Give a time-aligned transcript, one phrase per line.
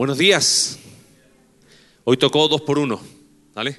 [0.00, 0.78] Buenos días.
[2.04, 2.98] Hoy tocó dos por uno,
[3.54, 3.78] ¿vale?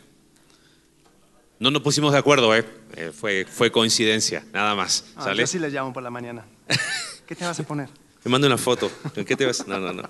[1.57, 2.63] No nos pusimos de acuerdo, ¿eh?
[2.95, 5.41] Eh, fue, fue coincidencia, nada más, Ah, ¿sale?
[5.41, 6.45] yo sí les llamo por la mañana.
[7.25, 7.89] ¿Qué te vas a poner?
[8.23, 8.91] Me manda una foto.
[9.15, 9.65] ¿En qué te ves?
[9.65, 10.07] No, no, no.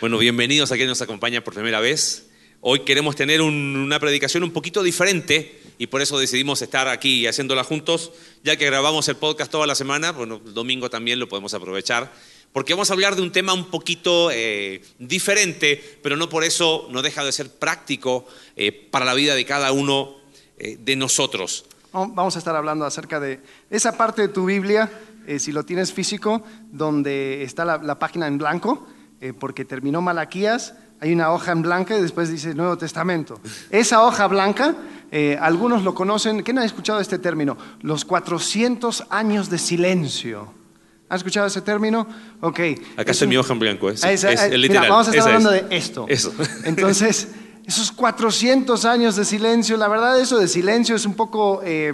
[0.00, 2.30] Bueno, bienvenidos a quienes nos acompañan por primera vez.
[2.62, 7.26] Hoy queremos tener un- una predicación un poquito diferente y por eso decidimos estar aquí
[7.26, 8.10] haciéndola juntos,
[8.42, 12.10] ya que grabamos el podcast toda la semana, bueno, el domingo también lo podemos aprovechar,
[12.54, 16.86] porque vamos a hablar de un tema un poquito eh, diferente, pero no por eso
[16.90, 20.14] no deja de ser práctico eh, para la vida de cada uno
[20.56, 21.66] eh, de nosotros.
[21.92, 24.88] Vamos a estar hablando acerca de esa parte de tu Biblia,
[25.26, 28.86] eh, si lo tienes físico, donde está la, la página en blanco,
[29.20, 33.40] eh, porque terminó Malaquías, hay una hoja en blanca y después dice Nuevo Testamento.
[33.70, 34.76] Esa hoja blanca,
[35.10, 37.58] eh, algunos lo conocen, ¿quién ha escuchado este término?
[37.82, 40.63] Los 400 años de silencio.
[41.08, 42.06] ¿Has escuchado ese término?
[42.40, 42.58] Ok.
[42.96, 44.90] Acá Es está un- mi hoja en blanco, es, esa- es el mira, literal.
[44.90, 45.44] vamos a estar esa es.
[45.46, 46.06] hablando de esto.
[46.08, 46.32] Eso.
[46.64, 47.28] Entonces,
[47.66, 51.92] esos 400 años de silencio, la verdad eso de silencio es un poco eh,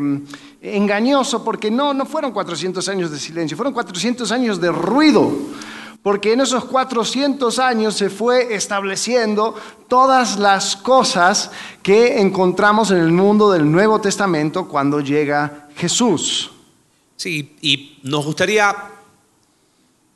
[0.62, 5.30] engañoso porque no, no fueron 400 años de silencio, fueron 400 años de ruido.
[6.02, 9.54] Porque en esos 400 años se fue estableciendo
[9.86, 11.50] todas las cosas
[11.82, 16.52] que encontramos en el mundo del Nuevo Testamento cuando llega Jesús.
[17.16, 18.74] Sí, y nos gustaría,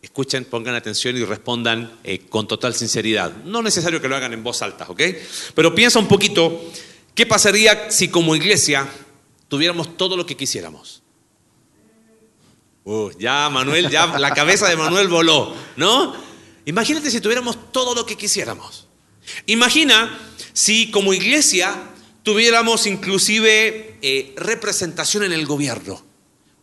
[0.05, 3.33] escuchen, pongan atención y respondan eh, con total sinceridad.
[3.45, 5.01] No es necesario que lo hagan en voz alta, ¿ok?
[5.55, 6.63] Pero piensa un poquito,
[7.15, 8.89] ¿qué pasaría si como iglesia
[9.49, 11.03] tuviéramos todo lo que quisiéramos?
[12.85, 16.15] Uh, ya Manuel, ya la cabeza de Manuel voló, ¿no?
[16.67, 18.87] Imagínate si tuviéramos todo lo que quisiéramos.
[19.47, 20.19] Imagina
[20.53, 21.75] si como iglesia
[22.23, 26.03] tuviéramos inclusive eh, representación en el gobierno.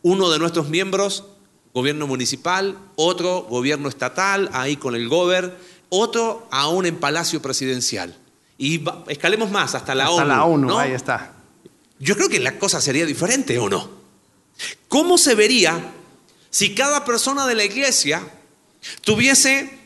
[0.04, 1.26] Uno de nuestros miembros,
[1.74, 5.58] gobierno municipal, otro gobierno estatal, ahí con el gober,
[5.90, 8.18] otro aún en palacio presidencial.
[8.58, 10.28] Y escalemos más, hasta la Hasta ONU.
[10.28, 10.80] la ONU, ¿no?
[10.80, 11.34] ahí está.
[12.00, 13.90] Yo creo que la cosa sería diferente, ¿o no?
[14.88, 15.92] ¿Cómo se vería
[16.50, 18.22] si cada persona de la iglesia
[19.02, 19.80] tuviese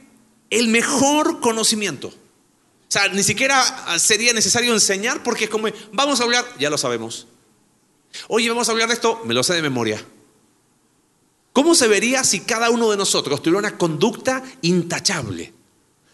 [0.49, 2.07] el mejor conocimiento?
[2.07, 3.63] O sea, ni siquiera
[3.99, 7.27] sería necesario enseñar porque es como, vamos a hablar, ya lo sabemos.
[8.27, 10.03] Oye, vamos a hablar de esto, me lo sé de memoria.
[11.55, 15.53] ¿Cómo se vería si cada uno de nosotros tuviera una conducta intachable?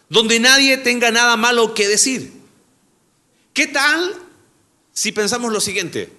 [0.08, 2.32] Donde nadie tenga nada malo que decir.
[3.52, 4.14] ¿Qué tal
[4.92, 6.12] si pensamos lo siguiente?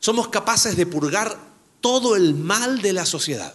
[0.00, 1.38] Somos capaces de purgar
[1.80, 3.54] todo el mal de la sociedad.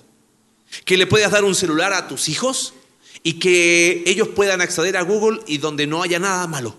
[0.86, 2.74] Que le puedas dar un celular a tus hijos
[3.22, 6.78] y que ellos puedan acceder a Google y donde no haya nada malo.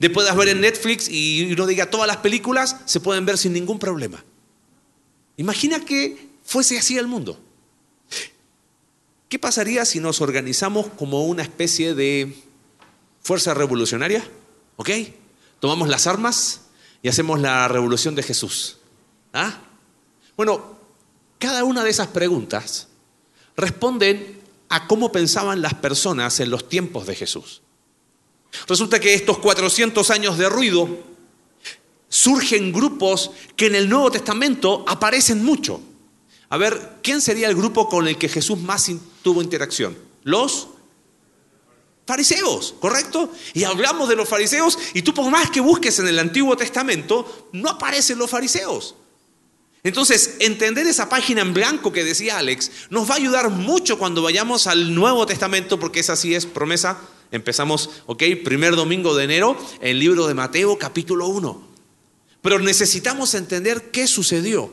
[0.00, 3.52] De puedas ver en Netflix y uno diga todas las películas se pueden ver sin
[3.52, 4.24] ningún problema.
[5.36, 7.38] Imagina que fuese así el mundo.
[9.32, 12.36] ¿Qué pasaría si nos organizamos como una especie de
[13.22, 14.22] fuerza revolucionaria?
[14.76, 14.90] ¿Ok?
[15.58, 16.64] Tomamos las armas
[17.00, 18.76] y hacemos la revolución de Jesús.
[19.32, 19.58] ¿Ah?
[20.36, 20.76] Bueno,
[21.38, 22.88] cada una de esas preguntas
[23.56, 24.38] responden
[24.68, 27.62] a cómo pensaban las personas en los tiempos de Jesús.
[28.68, 30.90] Resulta que estos 400 años de ruido
[32.10, 35.80] surgen grupos que en el Nuevo Testamento aparecen mucho.
[36.50, 38.90] A ver, ¿quién sería el grupo con el que Jesús más
[39.22, 39.96] tuvo interacción?
[40.24, 40.68] Los
[42.06, 43.30] fariseos, ¿correcto?
[43.54, 47.48] Y hablamos de los fariseos y tú por más que busques en el Antiguo Testamento,
[47.52, 48.96] no aparecen los fariseos.
[49.84, 54.22] Entonces, entender esa página en blanco que decía Alex nos va a ayudar mucho cuando
[54.22, 56.98] vayamos al Nuevo Testamento, porque esa sí es promesa.
[57.32, 61.68] Empezamos, ok, primer domingo de enero, el libro de Mateo, capítulo 1.
[62.42, 64.72] Pero necesitamos entender qué sucedió.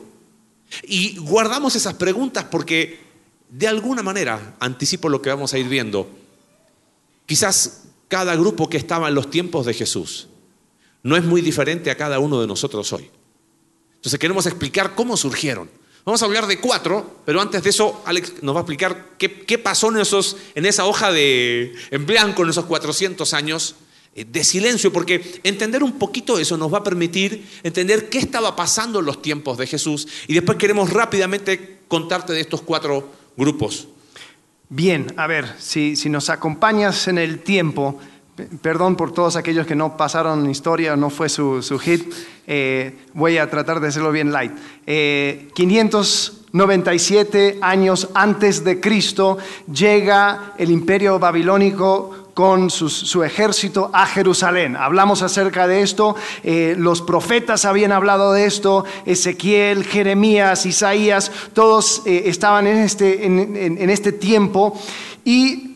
[0.84, 3.00] Y guardamos esas preguntas porque,
[3.50, 6.08] de alguna manera, anticipo lo que vamos a ir viendo.
[7.26, 10.28] Quizás cada grupo que estaba en los tiempos de Jesús
[11.02, 13.10] no es muy diferente a cada uno de nosotros hoy.
[13.96, 15.70] Entonces queremos explicar cómo surgieron.
[16.04, 19.58] Vamos a hablar de cuatro, pero antes de eso, Alex nos va a explicar qué,
[19.58, 23.74] pasó en, esos, en esa hoja de, en blanco, en esos 400 años
[24.14, 28.56] eh, de silencio, porque entender un poquito eso nos va a permitir entender qué estaba
[28.56, 33.88] pasando en los tiempos de Jesús y después queremos rápidamente contarte de estos cuatro grupos.
[34.68, 37.98] Bien, a ver, si, si nos acompañas en el tiempo,
[38.36, 42.04] pe- perdón por todos aquellos que no pasaron historia, no fue su, su hit,
[42.46, 44.52] eh, voy a tratar de hacerlo bien light.
[44.86, 49.38] Eh, 597 años antes de Cristo
[49.72, 54.74] llega el imperio babilónico con su ejército a Jerusalén.
[54.74, 62.00] Hablamos acerca de esto, eh, los profetas habían hablado de esto, Ezequiel, Jeremías, Isaías, todos
[62.06, 64.72] eh, estaban en este, en este tiempo
[65.22, 65.69] y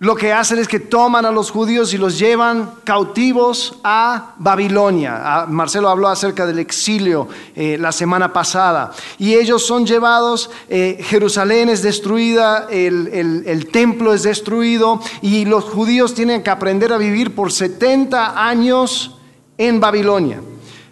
[0.00, 5.46] lo que hacen es que toman a los judíos y los llevan cautivos a Babilonia.
[5.48, 8.92] Marcelo habló acerca del exilio eh, la semana pasada.
[9.18, 16.14] Y ellos son llevados, eh, Jerusalén es destruida, el, templo es destruido y los judíos
[16.14, 19.16] tienen que aprender a vivir por 70 años
[19.56, 20.40] en Babilonia.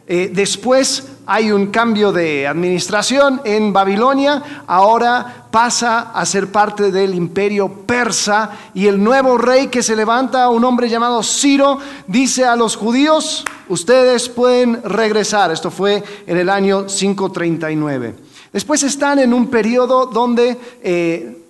[0.09, 7.13] Eh, después hay un cambio de administración en Babilonia, ahora pasa a ser parte del
[7.13, 12.55] imperio persa y el nuevo rey que se levanta, un hombre llamado Ciro, dice a
[12.55, 15.51] los judíos, ustedes pueden regresar.
[15.51, 18.15] Esto fue en el año 539.
[18.53, 20.57] Después están en un periodo donde...
[20.83, 21.43] Eh,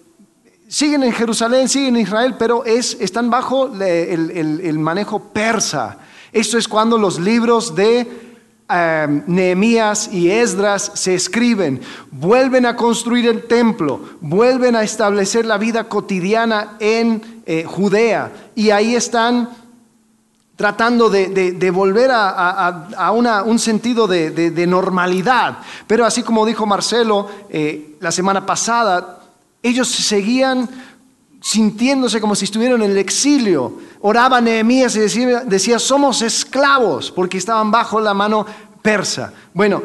[0.68, 5.96] siguen en Jerusalén, siguen en Israel, pero es, están bajo el manejo persa.
[6.32, 8.25] Esto es cuando los libros de
[8.68, 11.80] Em, Nehemías y Esdras se escriben,
[12.10, 18.70] vuelven a construir el templo, vuelven a establecer la vida cotidiana en eh, Judea y
[18.70, 19.50] ahí están
[20.56, 23.12] tratando de, volver a,
[23.46, 25.58] un sentido de, normalidad.
[25.86, 29.20] Pero así como dijo Marcelo eh, la semana pasada,
[29.62, 30.68] ellos seguían
[31.40, 33.78] sintiéndose como si estuvieran en el exilio.
[34.00, 38.46] Oraba Nehemías y decía, decía, somos esclavos, porque estaban bajo la mano
[38.82, 39.32] persa.
[39.54, 39.82] Bueno,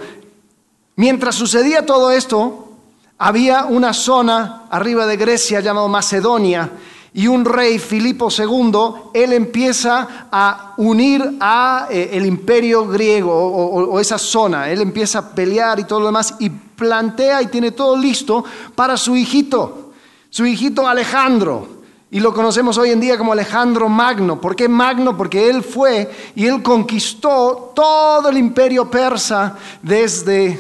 [0.95, 2.69] mientras sucedía todo esto,
[3.17, 6.71] había una zona arriba de Grecia llamada Macedonia,
[7.13, 13.99] y un rey, Filipo II, él empieza a unir a eh, el imperio griego o,
[13.99, 14.69] esa zona.
[14.69, 18.45] Él empieza a pelear y todo lo demás y plantea y tiene todo listo
[18.75, 19.90] para su hijito
[20.31, 21.67] su hijito Alejandro,
[22.09, 24.39] y lo conocemos hoy en día como Alejandro Magno.
[24.39, 25.15] ¿Por qué Magno?
[25.15, 30.57] Porque él fue y él conquistó todo el imperio persa desde,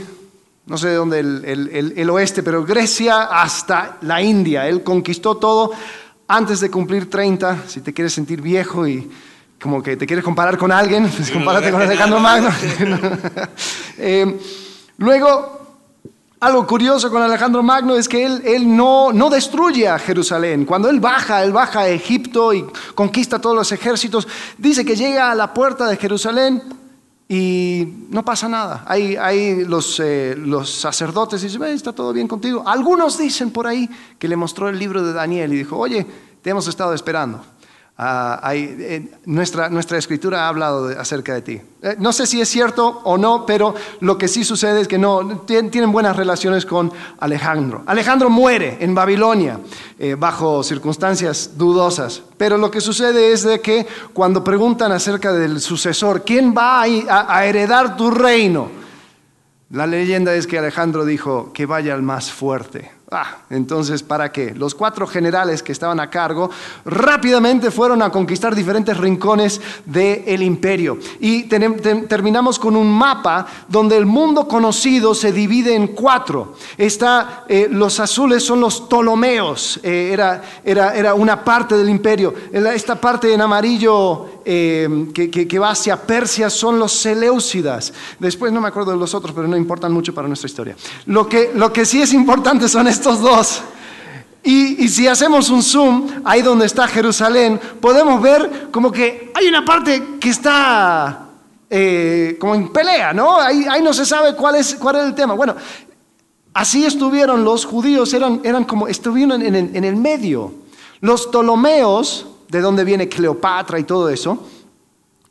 [0.65, 4.67] no sé de dónde, el, el, oeste, pero Grecia hasta la India.
[4.67, 5.71] Él conquistó todo
[6.27, 9.09] antes de cumplir 30, si te quieres sentir viejo y
[9.61, 12.49] como que te quieres comparar con alguien, pues compárate con Alejandro Magno.
[14.03, 14.39] Eh,
[14.97, 15.60] luego
[16.41, 20.65] algo curioso con Alejandro Magno es que él, él no, no, destruye a Jerusalén.
[20.65, 22.65] Cuando él baja, él baja a Egipto y
[22.95, 24.27] conquista todos los ejércitos,
[24.57, 26.63] dice que llega a la puerta de Jerusalén
[27.29, 28.83] y no pasa nada.
[28.87, 32.63] Hay, los, eh, los sacerdotes dicen, está todo bien contigo.
[32.65, 36.07] Algunos dicen por ahí que le mostró el libro de Daniel y dijo, oye,
[36.41, 37.39] te hemos estado esperando.
[38.03, 41.61] Ah, eh, nuestra, escritura ha hablado acerca de ti.
[41.83, 44.97] Eh, no sé si es cierto o no, pero lo que sí sucede es que
[44.97, 47.83] no tienen buenas relaciones con Alejandro.
[47.85, 49.59] Alejandro muere en Babilonia
[49.99, 55.61] eh, bajo circunstancias dudosas, pero lo que sucede es de que cuando preguntan acerca del
[55.61, 58.71] sucesor, ¿quién va a heredar tu reino?
[59.69, 63.00] La leyenda es que Alejandro dijo que vaya al más fuerte.
[63.13, 64.53] Ah, entonces, ¿para qué?
[64.55, 66.49] Los cuatro generales que estaban a cargo
[66.85, 70.97] rápidamente fueron a conquistar diferentes rincones del imperio.
[71.19, 76.55] Y terminamos con un mapa donde el mundo conocido se divide en cuatro.
[76.77, 82.33] Está, eh, los azules son los Ptolomeos, eh, era, era, era, una parte del imperio.
[82.53, 87.91] Esta parte en amarillo eh, que, que, va hacia Persia son los Seleucidas.
[88.19, 90.77] Después no me acuerdo de los otros, pero no importan mucho para nuestra historia.
[91.07, 93.63] Lo que, lo que sí es importante son estos estos dos.
[94.43, 99.65] Y, si hacemos un zoom, ahí donde está Jerusalén, podemos ver como que hay una
[99.65, 101.25] parte que está
[101.67, 103.39] eh, como en pelea, ¿no?
[103.39, 105.33] Ahí, no se sabe cuál es, cuál es el tema.
[105.33, 105.55] Bueno,
[106.53, 110.53] así estuvieron los judíos, eran, eran como, estuvieron en, en el medio.
[110.99, 114.47] Los Ptolomeos, de donde viene Cleopatra y todo eso,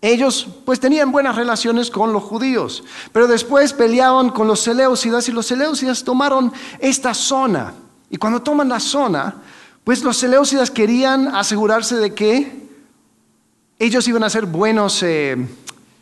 [0.03, 5.33] ellos pues tenían buenas relaciones con los judíos, pero después peleaban con los Seleucidas y
[5.33, 7.75] los Seleucidas tomaron esta zona.
[8.09, 9.37] Y cuando toman la zona,
[9.85, 12.69] pues los Seleucidas querían asegurarse de que
[13.79, 15.37] ellos iban a ser buenos eh,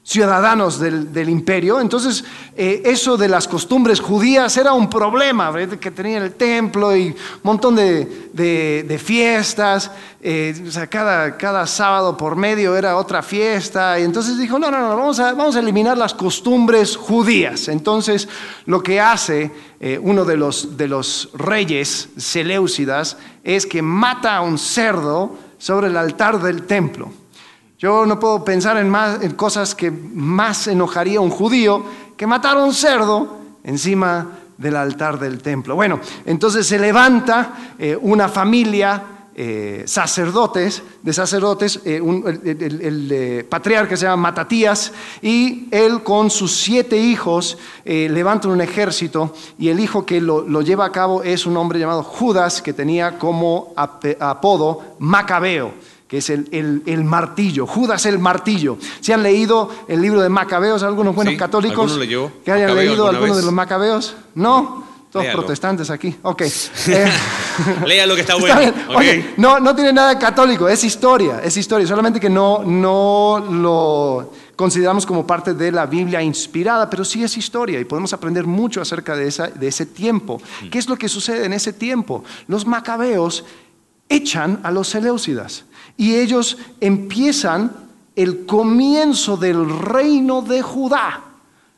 [0.09, 1.81] ciudadanos del, imperio.
[1.81, 2.25] Entonces,
[2.57, 7.17] eh, eso de las costumbres judías era un problema, que tenían el templo y un
[7.43, 9.91] montón de, fiestas.
[10.23, 14.01] Eh, o sea, cada, sábado por medio era otra fiesta.
[14.01, 17.69] Y entonces dijo, no, no, no, vamos a, vamos a eliminar las costumbres judías.
[17.69, 18.31] Entonces,
[18.65, 24.41] lo que hace eh, uno de los, de los reyes seleucidas es que mata a
[24.41, 27.13] un cerdo sobre el altar del templo.
[27.79, 31.85] Yo no puedo pensar en, cosas que más enojaría a un judío
[32.17, 35.77] que matar a un cerdo encima del altar del templo.
[35.77, 44.07] Bueno, entonces se levanta eh, una familia eh, sacerdotes, de sacerdotes, eh, el, patriarca se
[44.07, 44.93] llama Matatías,
[45.23, 50.87] y él con sus siete hijos levanta un ejército, y el hijo que lo, lleva
[50.87, 55.75] a cabo es un hombre llamado Judas, que tenía como apodo Macabeo
[56.09, 58.79] que es el, martillo, Judas el martillo.
[59.01, 61.99] Si han leído el libro de Macabeos, algunos buenos católicos
[62.45, 64.89] que hayan leído alguno de los Macabeos, ¿no?
[65.13, 66.17] Todos protestantes aquí.
[66.23, 66.43] Ok.
[66.89, 67.11] Eh,
[67.85, 68.73] Lea lo que está bueno.
[69.37, 71.89] no, no tiene nada católico, es historia, es historia.
[71.89, 77.37] Solamente que no, no lo consideramos como parte de la Biblia inspirada, pero sí es
[77.37, 80.41] historia y podemos aprender mucho acerca de, esa, de ese tiempo.
[80.63, 80.69] Mm.
[80.69, 82.23] ¿Qué es lo que sucede en ese tiempo?
[82.47, 83.45] Los macabeos
[84.09, 85.65] echan a los Seleucidas
[85.99, 87.73] y ellos empiezan
[88.17, 91.25] el comienzo del reino de Judá.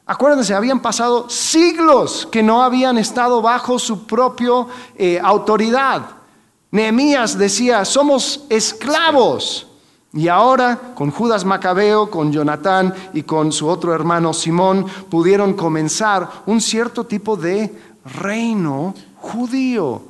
[0.07, 6.03] Acuérdense, habían pasado siglos que no habían estado bajo su propia eh, autoridad.
[6.71, 9.67] Nehemías decía, somos esclavos.
[10.13, 16.29] Y ahora, con Judas Macabeo, con Jonatán y con su otro hermano Simón, pudieron comenzar
[16.47, 17.73] un cierto tipo de
[18.05, 20.10] reino judío.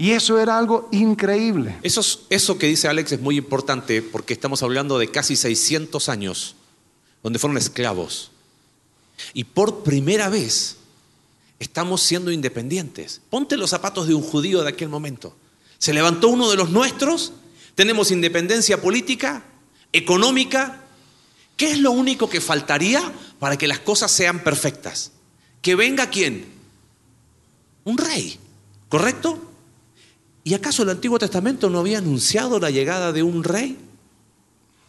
[0.00, 1.76] Y eso era algo increíble.
[1.82, 6.56] Eso, eso que dice Alex es muy importante porque estamos hablando de casi 600 años
[7.22, 8.30] donde fueron esclavos.
[9.34, 10.78] Y por primera vez
[11.58, 13.20] estamos siendo independientes.
[13.28, 15.36] Ponte los zapatos de un judío de aquel momento.
[15.76, 17.34] Se levantó uno de los nuestros,
[17.74, 19.44] tenemos independencia política,
[19.92, 20.80] económica.
[21.58, 23.02] ¿Qué es lo único que faltaría
[23.38, 25.12] para que las cosas sean perfectas?
[25.60, 26.46] Que venga quién?
[27.84, 28.38] Un rey,
[28.88, 29.49] ¿correcto?
[30.50, 33.78] ¿Y acaso el Antiguo Testamento no había anunciado la llegada de un rey?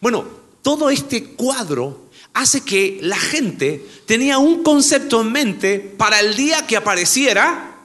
[0.00, 0.26] Bueno,
[0.60, 6.66] todo este cuadro hace que la gente tenía un concepto en mente para el día
[6.66, 7.76] que apareciera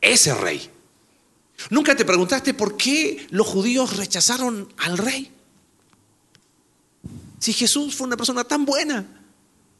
[0.00, 0.70] ese rey.
[1.68, 5.30] ¿Nunca te preguntaste por qué los judíos rechazaron al rey?
[7.38, 9.04] Si Jesús fue una persona tan buena,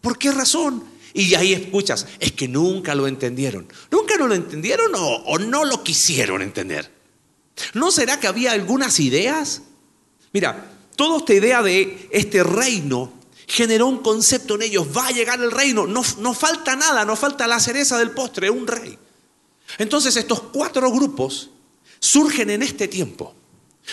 [0.02, 0.84] ¿por qué razón?
[1.14, 3.66] Y ahí escuchas, es que nunca lo entendieron.
[3.90, 6.95] ¿Nunca no lo entendieron o, no lo quisieron entender?
[7.74, 9.62] ¿No será que había algunas ideas?
[10.32, 13.12] Mira, toda esta idea de este reino
[13.46, 17.16] generó un concepto en ellos, va a llegar el reino, no, no falta nada, no
[17.16, 18.98] falta la cereza del postre, un rey.
[19.78, 21.50] Entonces estos cuatro grupos
[22.00, 23.34] surgen en este tiempo.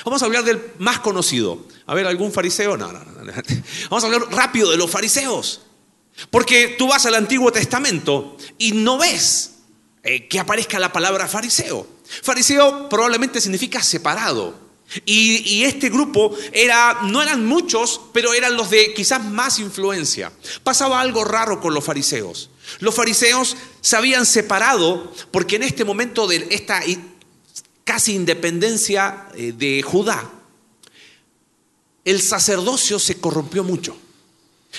[0.06, 1.66] Vamos a hablar del más conocido.
[1.86, 2.78] A ver, ¿algún fariseo?
[2.78, 3.34] No, no, no.
[3.90, 5.62] Vamos a hablar rápido de los fariseos.
[6.30, 9.56] Porque tú vas al Antiguo Testamento y no ves
[10.04, 11.88] eh, que aparezca la palabra fariseo.
[12.22, 14.62] Fariseo probablemente significa separado.
[15.06, 20.32] Y, este grupo era, no eran muchos, pero eran los de quizás más influencia.
[20.64, 22.50] Pasaba algo raro con los fariseos.
[22.80, 26.82] Los fariseos se habían separado porque en este momento de esta
[27.84, 30.30] casi independencia eh, de Judá,
[32.06, 33.98] el sacerdocio se corrompió mucho.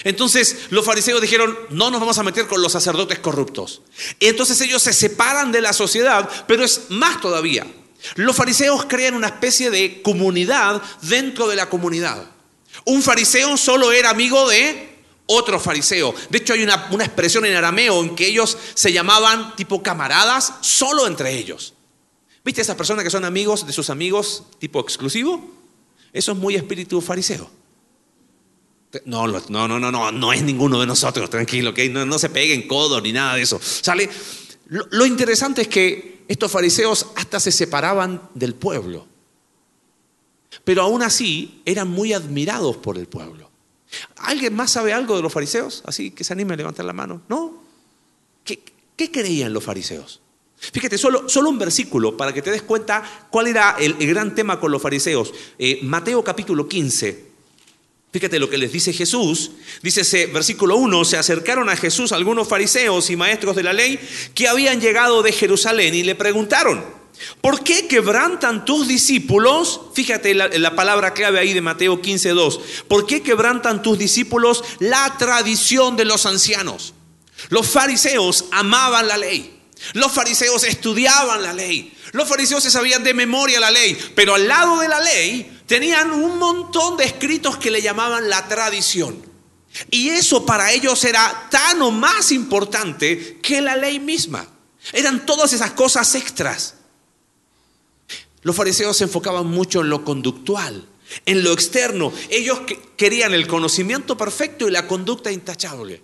[0.02, 3.82] Entonces los fariseos dijeron, no nos vamos a meter con los sacerdotes corruptos.
[4.18, 7.66] Entonces ellos se separan de la sociedad, pero es más todavía.
[8.16, 12.26] Los fariseos crean una especie de comunidad dentro de la comunidad.
[12.84, 14.94] Un fariseo solo era amigo de
[15.26, 16.14] otro fariseo.
[16.28, 20.54] De hecho hay una, una expresión en arameo en que ellos se llamaban tipo camaradas
[20.60, 21.74] solo entre ellos.
[22.44, 25.50] ¿Viste esas personas que son amigos de sus amigos tipo exclusivo?
[26.12, 27.50] Eso es muy espíritu fariseo.
[29.04, 32.68] No, no, no, no, no, no es ninguno de nosotros, tranquilo, que no, se peguen
[32.68, 33.60] codos ni nada de eso.
[33.62, 34.08] ¿Sale?
[34.68, 39.06] Lo, interesante es que estos fariseos hasta se separaban del pueblo,
[40.64, 43.50] pero aún así eran muy admirados por el pueblo.
[44.18, 45.82] ¿Alguien más sabe algo de los fariseos?
[45.86, 47.22] Así que se anime a levantar la mano.
[47.28, 47.62] ¿No?
[48.44, 50.20] ¿Qué, creían los fariseos?
[50.56, 54.58] Fíjate, solo, solo, un versículo para que te des cuenta cuál era el, gran tema
[54.58, 55.32] con los fariseos.
[55.58, 57.33] Eh, Mateo capítulo 15,
[58.14, 59.50] Fíjate lo que les dice Jesús.
[59.82, 63.98] Dice ese versículo 1, se acercaron a Jesús algunos fariseos y maestros de la ley
[64.36, 66.84] que habían llegado de Jerusalén y le preguntaron,
[67.40, 69.80] ¿por qué quebrantan tus discípulos?
[69.94, 72.60] Fíjate la, la palabra clave ahí de Mateo 15, 2.
[72.86, 76.94] ¿Por qué quebrantan tus discípulos la tradición de los ancianos?
[77.48, 79.60] Los fariseos amaban la ley.
[79.94, 81.92] Los fariseos estudiaban la ley.
[82.14, 83.98] Los fariseos se sabían de memoria la ley.
[84.14, 88.46] Pero al lado de la ley tenían un montón de escritos que le llamaban la
[88.46, 89.20] tradición.
[89.90, 94.46] Y eso para ellos era tan o más importante que la ley misma.
[94.92, 96.76] Eran todas esas cosas extras.
[98.42, 100.86] Los fariseos se enfocaban mucho en lo conductual,
[101.26, 102.12] en lo externo.
[102.30, 102.60] Ellos
[102.96, 106.00] querían el conocimiento perfecto y la conducta intachable.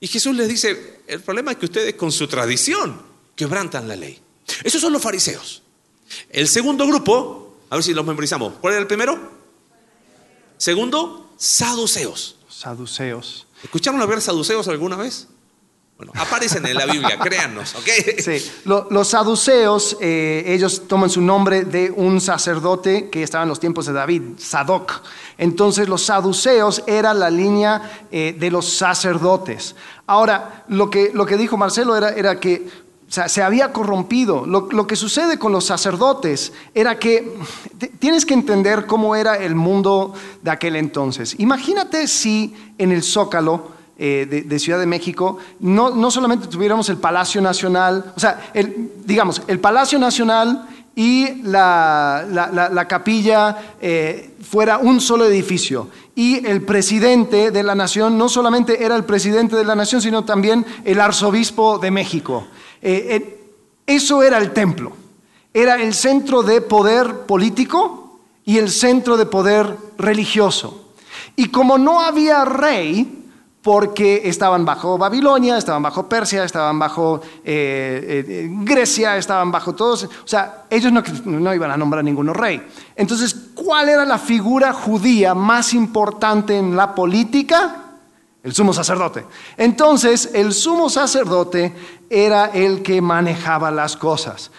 [0.00, 3.02] Y Jesús les dice, el problema es que ustedes con su tradición
[3.36, 4.18] quebrantan la ley.
[4.64, 5.62] Esos son los fariseos.
[6.30, 8.54] El segundo grupo A ver si los memorizamos.
[8.60, 9.16] ¿Cuál era el primero?
[10.56, 12.36] Segundo, saduceos.
[12.48, 13.46] Saduceos.
[13.62, 15.28] ¿Escucharon hablar saduceos alguna vez?
[15.96, 17.88] Bueno, aparecen en la Biblia, créannos, ¿ok?
[18.24, 23.50] Sí, lo- los saduceos, eh, ellos toman su nombre de un sacerdote que estaba en
[23.50, 25.02] los tiempos de David, Sadoc.
[25.36, 29.74] Entonces los saduceos era la línea eh, de los sacerdotes.
[30.06, 32.66] Ahora, lo que, lo que dijo Marcelo era, era que
[33.10, 34.46] o sea, se había corrompido.
[34.46, 37.34] Lo, lo que sucede con los sacerdotes era que
[37.98, 41.34] tienes que entender cómo era el mundo de aquel entonces.
[41.40, 46.98] Imagínate si en el Zócalo eh, de, Ciudad de México, no, no solamente tuviéramos el
[46.98, 53.74] Palacio Nacional, o sea, el, digamos, el Palacio Nacional y la, la- la- la capilla
[53.80, 55.88] eh, fuera un solo edificio.
[56.14, 60.24] Y el presidente de la nación no solamente era el presidente de la nación, sino
[60.24, 62.46] también el arzobispo de México.
[62.82, 63.38] Eh,
[63.86, 64.92] eso era el templo.
[65.52, 70.92] Era el centro de poder político y el centro de poder religioso.
[71.36, 73.20] Y como no había rey,
[73.62, 80.04] porque estaban bajo Babilonia, estaban bajo Persia, estaban bajo eh, eh, Grecia, estaban bajo todos,
[80.04, 82.62] o sea, ellos no, no iban a nombrar ninguno rey.
[82.96, 87.79] Entonces, ¿cuál era la figura judía más importante en la política?
[88.42, 89.26] El sumo sacerdote.
[89.58, 91.74] Entonces, el sumo sacerdote
[92.08, 94.50] era el que manejaba las cosas.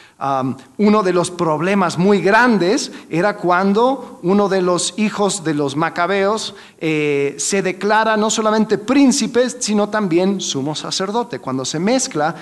[0.78, 6.54] Uno de los problemas muy grandes era cuando uno de los hijos de los macabeos
[6.78, 11.40] eh, se declara no solamente príncipe, sino también sumo sacerdote.
[11.40, 12.36] Cuando se mezcla,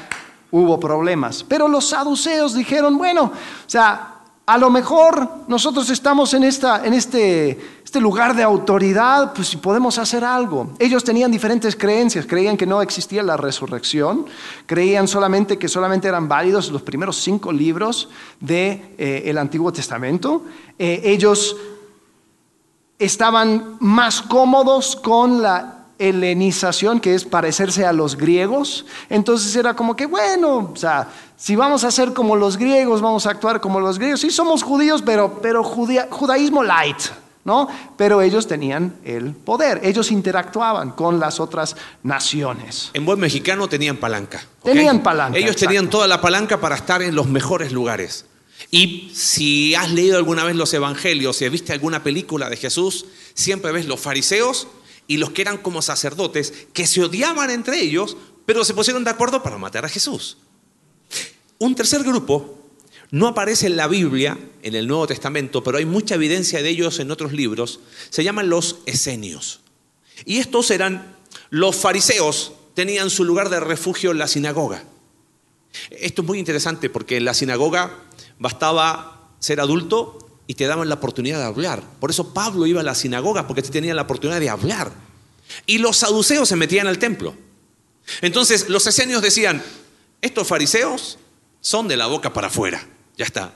[0.51, 1.45] hubo problemas.
[1.47, 3.31] Pero los saduceos dijeron, bueno, o
[3.65, 4.18] sea,
[4.49, 7.51] a lo mejor nosotros estamos en, esta, en este,
[7.85, 10.71] este lugar de autoridad, pues si podemos hacer algo.
[10.79, 14.25] Ellos tenían diferentes creencias, creían que no existía la resurrección,
[14.65, 20.41] creían solamente que solamente eran válidos los primeros cinco libros del de, eh, Antiguo Testamento.
[20.79, 21.55] Eh, ellos
[22.97, 28.85] estaban más cómodos con la helenización, que es parecerse a los griegos.
[29.09, 33.27] Entonces era como que, bueno, o sea, si vamos a ser como los griegos, vamos
[33.27, 34.21] a actuar como los griegos.
[34.21, 36.97] Sí somos judíos, pero, pero judaísmo light,
[37.43, 37.67] ¿no?
[37.97, 42.91] Pero ellos tenían el poder, ellos interactuaban con las otras naciones.
[42.93, 44.41] En buen mexicano tenían palanca.
[44.63, 45.67] Tenían palanca, Ellos exacto.
[45.67, 48.25] tenían toda la palanca para estar en los mejores lugares.
[48.71, 53.71] Y si has leído alguna vez los evangelios, si viste alguna película de Jesús, siempre
[53.71, 54.67] ves los fariseos
[55.09, 59.09] y los que eran como sacerdotes que se odiaban entre ellos, pero se pusieron de
[59.09, 60.37] acuerdo para matar a Jesús.
[61.57, 62.59] Un tercer grupo
[63.09, 66.99] no aparece en la Biblia, en el Nuevo Testamento, pero hay mucha evidencia de ellos
[66.99, 67.79] en otros libros,
[68.11, 69.61] se llaman los esenios.
[70.25, 71.17] Y estos eran
[71.49, 74.83] los fariseos, tenían su lugar de refugio en la sinagoga.
[75.89, 77.97] Esto es muy interesante porque en la sinagoga
[78.37, 81.83] bastaba ser adulto y te daban la oportunidad de hablar.
[81.99, 84.91] Por eso Pablo iba a la sinagoga porque te tenían la oportunidad de hablar.
[85.67, 87.35] Y los saduceos se metían al templo.
[88.21, 89.63] Entonces los esenios decían,
[90.23, 91.19] estos fariseos
[91.61, 92.83] son de la boca para afuera.
[93.15, 93.53] Ya está.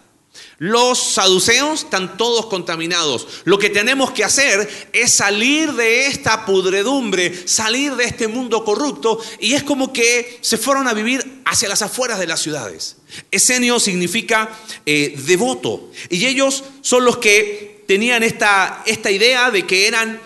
[0.58, 3.28] Los saduceos están todos contaminados.
[3.43, 9.19] Lo que tenemos que hacer es salir de esta pudredumbre, salir de este mundo corrupto.
[9.39, 12.98] Y es como que se fueron a vivir hacia las afueras de las ciudades.
[13.32, 15.91] Esenio significa eh, devoto.
[16.10, 20.19] Y ellos son los que tenían esta, esta idea de que eran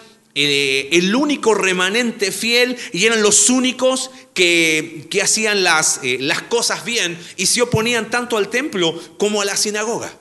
[0.45, 6.43] eh, el único remanente fiel y eran los únicos que, que hacían las, eh, las
[6.43, 10.13] cosas bien y se oponían tanto al templo como a la sinagoga.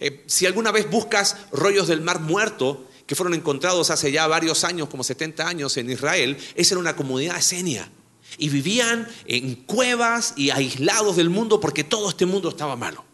[0.00, 4.62] Eh, si alguna vez buscas rollos del mar muerto que fueron encontrados hace ya varios
[4.64, 7.90] años, como 70 años en Israel, esa era una comunidad esenia.
[8.38, 13.04] Y vivían en cuevas y aislados del mundo porque todo este mundo estaba malo.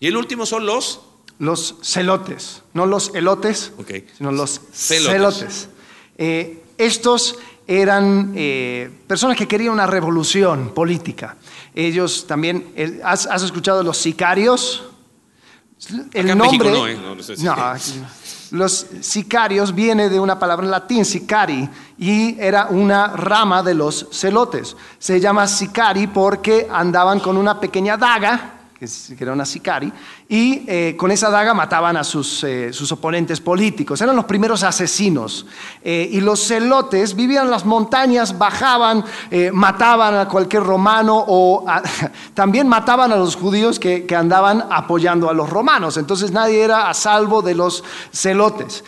[0.00, 1.00] Y el último son los...
[1.38, 3.92] Los celotes, no los elotes, Ok.
[4.16, 5.12] sino los Celotes.
[5.12, 5.68] celotes.
[6.16, 11.36] Eh, estos eran eh, personas que querían una revolución política.
[11.74, 14.84] Ellos también, eh, ¿has, has escuchado los sicarios?
[16.12, 16.96] El Acá nombre, no, ¿eh?
[16.96, 17.46] No, no sé si-.
[18.52, 24.06] Los sicarios viene de una palabra en latín, sicari, y era una rama de los
[24.12, 24.76] celotes.
[24.98, 28.86] Se llama sicari porque andaban con una pequeña daga, que
[29.18, 29.92] era una sicari,
[30.28, 34.00] y eh, con esa daga mataban a sus, eh, sus oponentes políticos.
[34.00, 35.46] Eran los primeros asesinos.
[35.84, 41.64] Eh, y los celotes vivían en las montañas, bajaban, eh, mataban a cualquier romano o
[42.34, 45.96] también mataban a los judíos que, que andaban apoyando a los romanos.
[45.96, 48.82] Entonces nadie era a salvo de los celotes.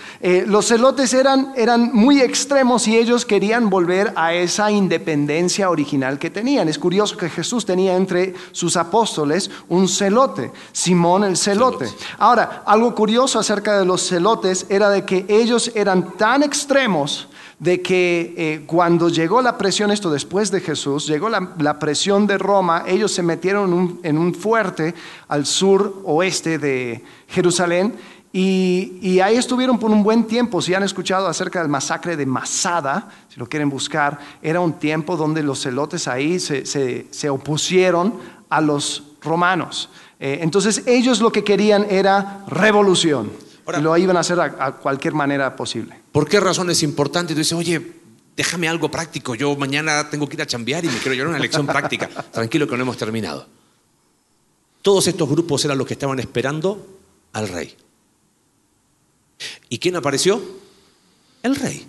[0.47, 6.31] Los celotes eran, eran muy extremos y ellos querían volver a esa independencia original que
[6.31, 6.69] tenían.
[6.69, 11.87] Es curioso que Jesús tenía entre sus apóstoles un celote, Simón el celote.
[12.19, 17.29] Ahora, algo curioso acerca de los celotes era de que ellos eran tan extremos
[17.61, 22.27] de que eh, cuando llegó la presión, esto después de Jesús, llegó la, la presión
[22.27, 24.95] de Roma, ellos se metieron en un, en un fuerte
[25.27, 27.97] al sur oeste de Jerusalén
[28.33, 30.63] y, y ahí estuvieron por un buen tiempo.
[30.63, 35.17] Si han escuchado acerca del masacre de Masada, si lo quieren buscar, era un tiempo
[35.17, 38.15] donde los celotes ahí se, se- se opusieron
[38.51, 39.91] a los romanos.
[40.21, 43.31] Eh, entonces ellos lo que querían era revolución.
[43.67, 45.95] Ahora- y lo iban a hacer a, a cualquier manera posible.
[46.13, 47.35] ¿Por qué razón es importante?
[47.35, 47.93] Tú dices, oye,
[48.37, 49.35] déjame algo práctico.
[49.35, 52.09] Yo mañana tengo que ir a chambear y me quiero llevar una lección práctica.
[52.33, 53.47] Tranquilo que no hemos terminado.
[54.83, 56.87] Todos estos grupos eran los que estaban esperando
[57.33, 57.77] al rey.
[59.69, 60.41] ¿Y quién apareció?
[61.43, 61.87] El rey.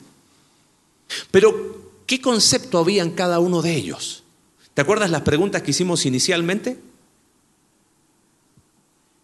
[1.32, 4.24] Pero, ¿qué concepto había en cada uno de ellos?
[4.74, 6.78] ¿Te acuerdas las preguntas que hicimos inicialmente?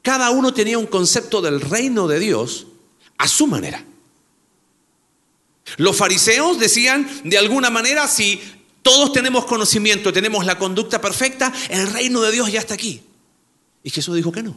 [0.05, 2.67] Cada uno tenía un concepto del reino de Dios
[3.17, 3.83] a su manera.
[5.77, 8.39] Los fariseos decían, de alguna manera, si
[8.83, 13.01] todos tenemos conocimiento, tenemos la conducta perfecta, el reino de Dios ya está aquí.
[13.81, 14.55] Y Jesús dijo que no.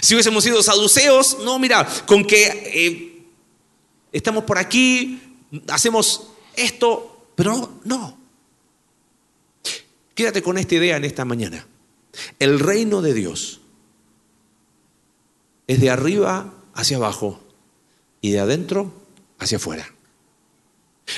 [0.00, 3.22] Si hubiésemos sido saduceos, no, mira, con que eh,
[4.12, 5.20] estamos por aquí,
[5.66, 8.18] hacemos esto, pero no, no.
[10.14, 11.66] Quédate con esta idea en esta mañana.
[12.38, 13.62] El reino de Dios
[15.68, 17.38] es de arriba hacia abajo
[18.20, 18.92] y de adentro
[19.38, 19.94] hacia afuera.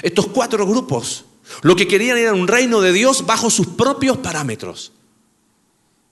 [0.03, 1.25] Estos cuatro grupos
[1.63, 4.93] lo que querían era un reino de Dios bajo sus propios parámetros.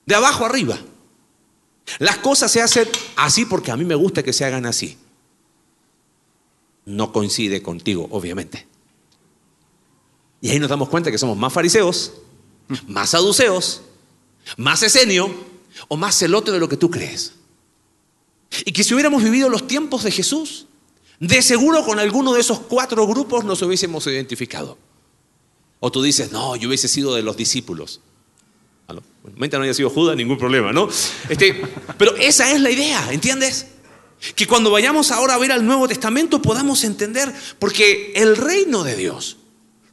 [0.05, 0.77] De abajo arriba.
[1.99, 4.97] Las cosas se hacen así porque a mí me gusta que se hagan así.
[6.85, 8.67] No coincide contigo, obviamente.
[10.41, 12.13] Y ahí nos damos cuenta que somos más fariseos,
[12.87, 13.81] más saduceos,
[14.57, 15.33] más esenio
[15.87, 17.33] o más celote de lo que tú crees.
[18.65, 20.65] Y que si hubiéramos vivido los tiempos de Jesús,
[21.19, 24.77] de seguro con alguno de esos cuatro grupos nos hubiésemos identificado.
[25.79, 28.01] O tú dices, no, yo hubiese sido de los discípulos.
[29.37, 30.89] Bueno, no haya sido Judas, ningún problema, ¿no?
[31.29, 31.61] Este,
[31.97, 33.67] pero esa es la idea, ¿entiendes?
[34.35, 38.95] Que cuando vayamos ahora a ver al Nuevo Testamento podamos entender, porque el reino de
[38.95, 39.37] Dios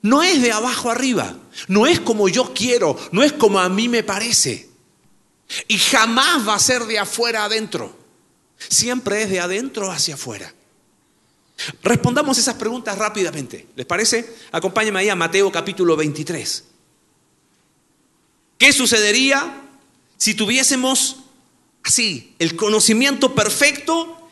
[0.02, 1.36] no es de abajo arriba,
[1.68, 4.68] no es como yo quiero, no es como a mí me parece.
[5.68, 8.05] Y jamás va a ser de afuera adentro.
[8.58, 10.52] Siempre es de adentro hacia afuera.
[11.82, 13.66] Respondamos esas preguntas rápidamente.
[13.76, 14.34] ¿Les parece?
[14.52, 16.64] Acompáñenme ahí a Mateo capítulo 23.
[18.58, 19.62] ¿Qué sucedería
[20.16, 21.16] si tuviésemos
[21.82, 24.28] así el conocimiento perfecto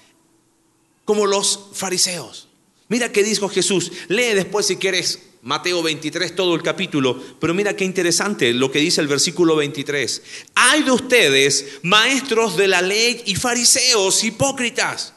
[1.05, 2.49] como los fariseos?
[2.89, 3.93] Mira qué dijo Jesús.
[4.09, 8.79] Lee después si quieres Mateo 23 todo el capítulo, pero mira qué interesante lo que
[8.79, 10.23] dice el versículo 23.
[10.55, 15.13] Hay de ustedes, maestros de la ley y fariseos hipócritas.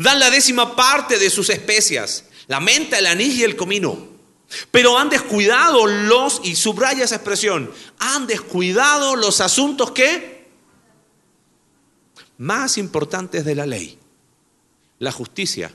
[0.00, 4.08] Dan la décima parte de sus especias, la menta, el anís y el comino.
[4.72, 10.48] Pero han descuidado los, y subraya esa expresión, han descuidado los asuntos que
[12.38, 13.96] más importantes de la ley.
[14.98, 15.72] La justicia.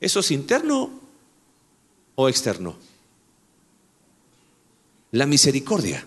[0.00, 1.00] ¿Eso es interno
[2.14, 2.91] o externo?
[5.12, 6.06] La misericordia.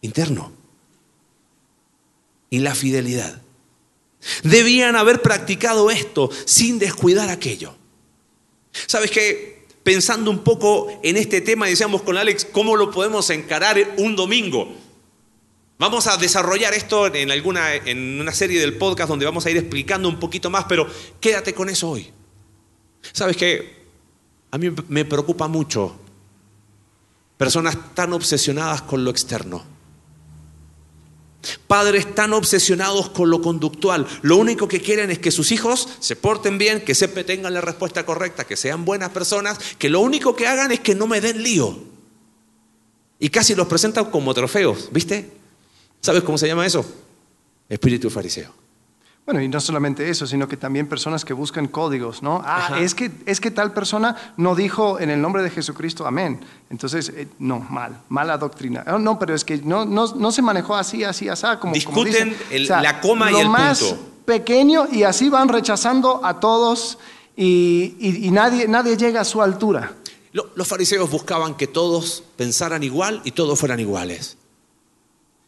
[0.00, 0.52] Interno.
[2.50, 3.40] Y la fidelidad.
[4.42, 7.76] Debían haber practicado esto sin descuidar aquello.
[8.72, 9.66] ¿Sabes qué?
[9.82, 14.74] Pensando un poco en este tema, decíamos con Alex, ¿cómo lo podemos encarar un domingo?
[15.78, 19.58] Vamos a desarrollar esto en, alguna, en una serie del podcast donde vamos a ir
[19.58, 20.88] explicando un poquito más, pero
[21.20, 22.10] quédate con eso hoy.
[23.12, 23.84] ¿Sabes qué?
[24.50, 26.00] A mí me preocupa mucho
[27.36, 29.64] personas tan obsesionadas con lo externo.
[31.66, 34.06] Padres tan obsesionados con lo conductual.
[34.22, 37.60] Lo único que quieren es que sus hijos se porten bien, que siempre tengan la
[37.60, 41.20] respuesta correcta, que sean buenas personas, que lo único que hagan es que no me
[41.20, 41.76] den lío.
[43.18, 45.30] Y casi los presentan como trofeos, ¿viste?
[46.00, 46.84] ¿Sabes cómo se llama eso?
[47.68, 48.63] Espíritu fariseo.
[49.26, 52.42] Bueno, y no solamente eso, sino que también personas que buscan códigos, ¿no?
[52.44, 52.80] Ah, Ajá.
[52.80, 56.40] es que, es que tal persona no dijo en el nombre de Jesucristo amén.
[56.68, 58.84] Entonces, eh, no, mal, mala doctrina.
[58.86, 61.74] Oh, no, pero es que no, no, no se manejó así, así, así, como como
[61.74, 62.36] Discuten dicen.
[62.50, 64.04] el- la coma y el más punto.
[64.26, 66.98] pequeño y así van rechazando a todos
[67.34, 69.94] y, y- y nadie, nadie llega a su altura.
[70.32, 74.36] Lo- Los fariseos buscaban que todos pensaran igual y todos fueran iguales.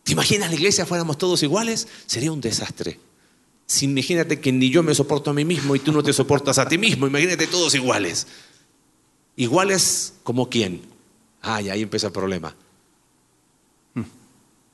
[0.03, 1.89] ¿Te imaginas la iglesia fuéramos todos iguales?
[2.07, 3.01] Sería un desastre.
[3.66, 6.59] Si imagínate que ni yo me soporto a mí mismo y tú no te soportas
[6.59, 8.26] a ti mismo, imagínate todos iguales.
[9.35, 10.83] ¿Iguales como quién?
[11.42, 12.55] Ay, ahí empieza el problema.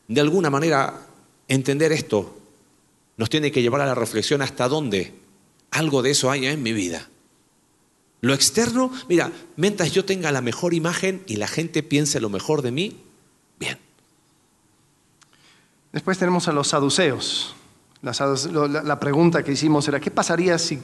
[0.08, 1.06] De alguna manera,
[1.48, 2.38] entender esto
[3.16, 5.14] nos tiene que llevar a la reflexión hasta dónde
[5.70, 7.08] algo de eso haya en mi vida.
[8.20, 12.62] Lo externo, mira, mientras yo tenga la mejor imagen y la gente piense lo mejor
[12.62, 12.96] de mí,
[13.58, 13.78] bien.
[15.92, 17.56] Después tenemos a los saduceos.
[18.02, 20.82] La, pregunta que hicimos era, ¿qué pasaría si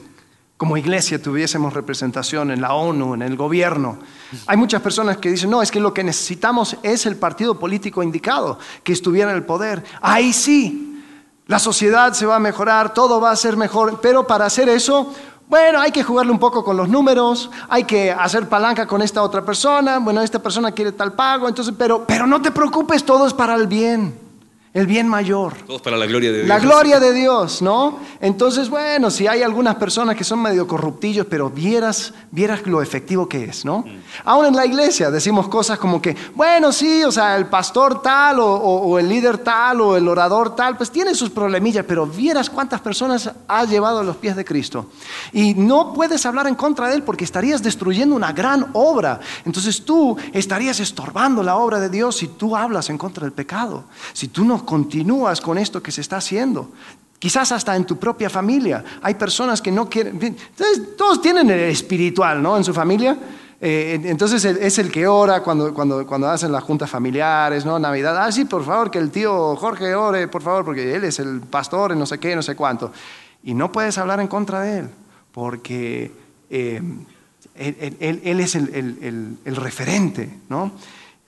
[0.55, 3.97] como iglesia tuviésemos representación en la ONU, en el gobierno.
[4.45, 8.03] Hay muchas personas que dicen, no, es que lo que necesitamos es el partido político
[8.03, 9.85] indicado, que estuviera en el poder.
[10.01, 11.01] Ahí sí,
[11.47, 15.13] la sociedad se va a mejorar, todo va a ser mejor, pero para hacer eso,
[15.47, 19.23] bueno, hay que jugarle un poco con los números, hay que hacer palanca con esta
[19.23, 23.27] otra persona, bueno, esta persona quiere tal pago, entonces, pero, pero no te preocupes, todo
[23.27, 24.28] es para el bien
[24.71, 25.53] el bien mayor.
[25.65, 26.47] Todos para la gloria de Dios.
[26.47, 27.99] La gloria de Dios, ¿no?
[28.21, 33.27] Entonces, bueno, si hay algunas personas que son medio corruptillos, pero vieras, vieras lo efectivo
[33.27, 33.79] que es, ¿no?
[33.79, 33.99] Mm.
[34.25, 38.37] Aún en la iglesia decimos cosas como que, bueno, sí, o sea, el pastor tal,
[38.39, 42.79] o, el líder tal, o el orador tal, pues tiene sus problemillas, pero vieras cuántas
[42.79, 44.85] personas ha llevado a los pies de Cristo.
[45.33, 49.19] Y no puedes hablar en contra de él porque estarías destruyendo una gran obra.
[49.45, 53.85] Entonces tú estarías estorbando la obra de Dios si tú hablas en contra del pecado.
[54.13, 56.71] Si tú no continúas con esto que se está haciendo.
[57.19, 58.83] Quizás hasta en tu propia familia.
[59.01, 60.15] Hay personas que no quieren...
[60.21, 62.55] Entonces, todos tienen el espiritual, ¿no?
[62.55, 63.17] En su familia.
[63.61, 67.77] Eh, entonces es el que ora cuando, cuando, cuando hacen las juntas familiares, ¿no?
[67.77, 68.17] Navidad.
[68.17, 71.41] Ah, sí, por favor, que el tío Jorge ore, por favor, porque él es el
[71.41, 72.93] pastor, no sé qué, no sé cuánto.
[73.43, 74.89] Y no puedes hablar en contra de él,
[75.33, 76.11] porque
[76.49, 76.81] eh,
[77.55, 80.71] él, es el, el referente, ¿no?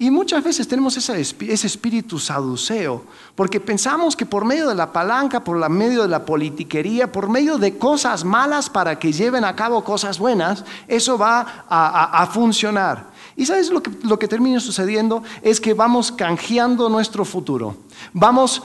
[0.02, 3.04] Y muchas veces tenemos ese, espíritu saduceo,
[3.36, 7.60] porque pensamos que por medio de la palanca, por medio de la politiquería, por medio
[7.60, 13.12] de cosas malas para que lleven a cabo cosas buenas, eso va a, funcionar.
[13.38, 17.76] Y sabes lo que, termina sucediendo es que vamos canjeando nuestro futuro.
[18.12, 18.64] Vamos,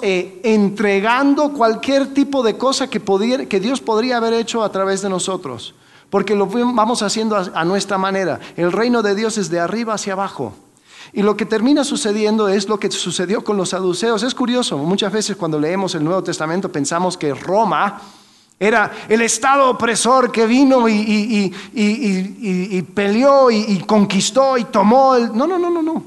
[0.00, 5.74] eh, entregando cualquier tipo de cosa que Dios podría haber hecho a través de nosotros.
[6.08, 8.38] Porque lo vamos haciendo a nuestra manera.
[8.56, 10.54] El reino de Dios es de arriba hacia abajo.
[11.12, 14.22] Y lo que termina sucediendo es lo que sucedió con los saduceos.
[14.22, 18.00] Es curioso, muchas veces cuando leemos el Nuevo Testamento pensamos que Roma
[18.60, 21.54] era el estado opresor que vino y,
[22.94, 25.36] peleó y, conquistó y tomó el...
[25.36, 26.04] No, no, no, no, no.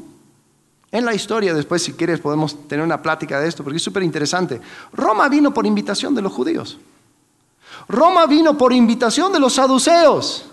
[0.91, 4.03] En la historia, después si quieres podemos tener una plática de esto, porque es súper
[4.03, 4.59] interesante.
[4.91, 6.77] Roma vino por invitación de los judíos.
[7.87, 10.50] Roma vino por invitación de los saduceos.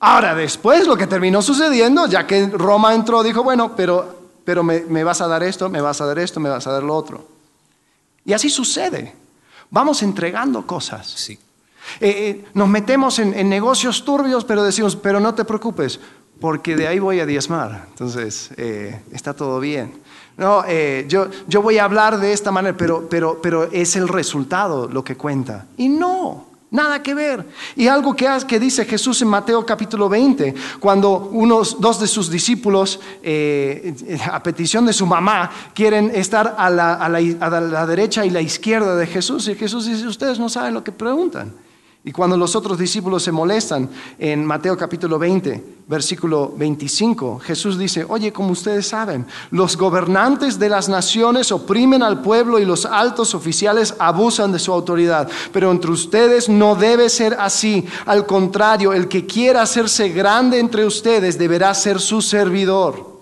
[0.00, 5.04] Ahora, después lo que terminó sucediendo, ya que Roma entró, dijo, bueno, pero, pero me,
[5.04, 7.26] vas a dar esto, me vas a dar esto, me vas a dar lo otro.
[8.24, 9.14] Y así sucede.
[9.70, 11.06] Vamos entregando cosas.
[11.06, 11.38] Sí.
[12.00, 15.98] Eh, eh, nos metemos en, negocios turbios, pero decimos, pero no te preocupes,
[16.40, 17.86] porque de ahí voy a diezmar.
[17.88, 20.02] Entonces, eh, está todo bien.
[20.36, 20.64] No,
[21.08, 25.02] yo, yo voy a hablar de esta manera, pero, pero, pero es el resultado lo
[25.02, 25.66] que cuenta.
[25.78, 27.46] Y no, Nada que ver.
[27.76, 32.28] Y algo que, que, dice Jesús en Mateo capítulo 20, cuando unos dos de sus
[32.28, 33.94] discípulos, eh,
[34.30, 38.96] a petición de su mamá, quieren estar a la, a la derecha y la izquierda
[38.96, 39.46] de Jesús.
[39.48, 41.52] Y Jesús dice, ustedes no saben lo que preguntan.
[42.06, 48.06] Y cuando los otros discípulos se molestan, en Mateo capítulo 20, versículo 25, Jesús dice,
[48.08, 53.34] oye, como ustedes saben, los gobernantes de las naciones oprimen al pueblo y los altos
[53.34, 55.28] oficiales abusan de su autoridad.
[55.52, 57.84] Pero entre ustedes no debe ser así.
[58.04, 63.15] Al contrario, el que quiera hacerse grande entre ustedes deberá ser su servidor.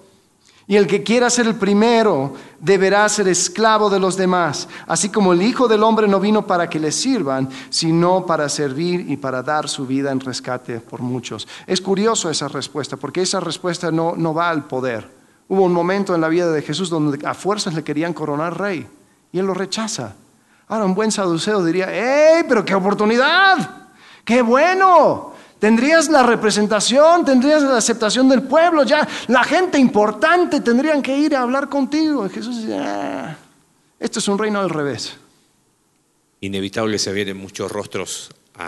[0.66, 5.34] Y el que quiera ser el primero deberá ser esclavo de los demás, así como
[5.34, 9.42] el Hijo del Hombre no vino para que le sirvan, sino para servir y para
[9.42, 11.46] dar su vida en rescate por muchos.
[11.66, 15.06] Es curioso esa respuesta, porque esa respuesta no, no va al poder.
[15.48, 18.86] Hubo un momento en la vida de Jesús donde a fuerzas le querían coronar rey,
[19.32, 20.14] y él lo rechaza.
[20.68, 23.88] Ahora un buen saduceo diría, ¡Ey, pero qué oportunidad!
[24.24, 25.33] ¡Qué bueno!
[25.58, 31.34] Tendrías la representación, tendrías la aceptación del pueblo, ya la gente importante tendrían que ir
[31.34, 32.28] a hablar contigo.
[32.28, 33.36] Jesús dice, ah,
[33.98, 35.16] esto es un reino al revés.
[36.40, 38.30] Inevitable se vienen muchos rostros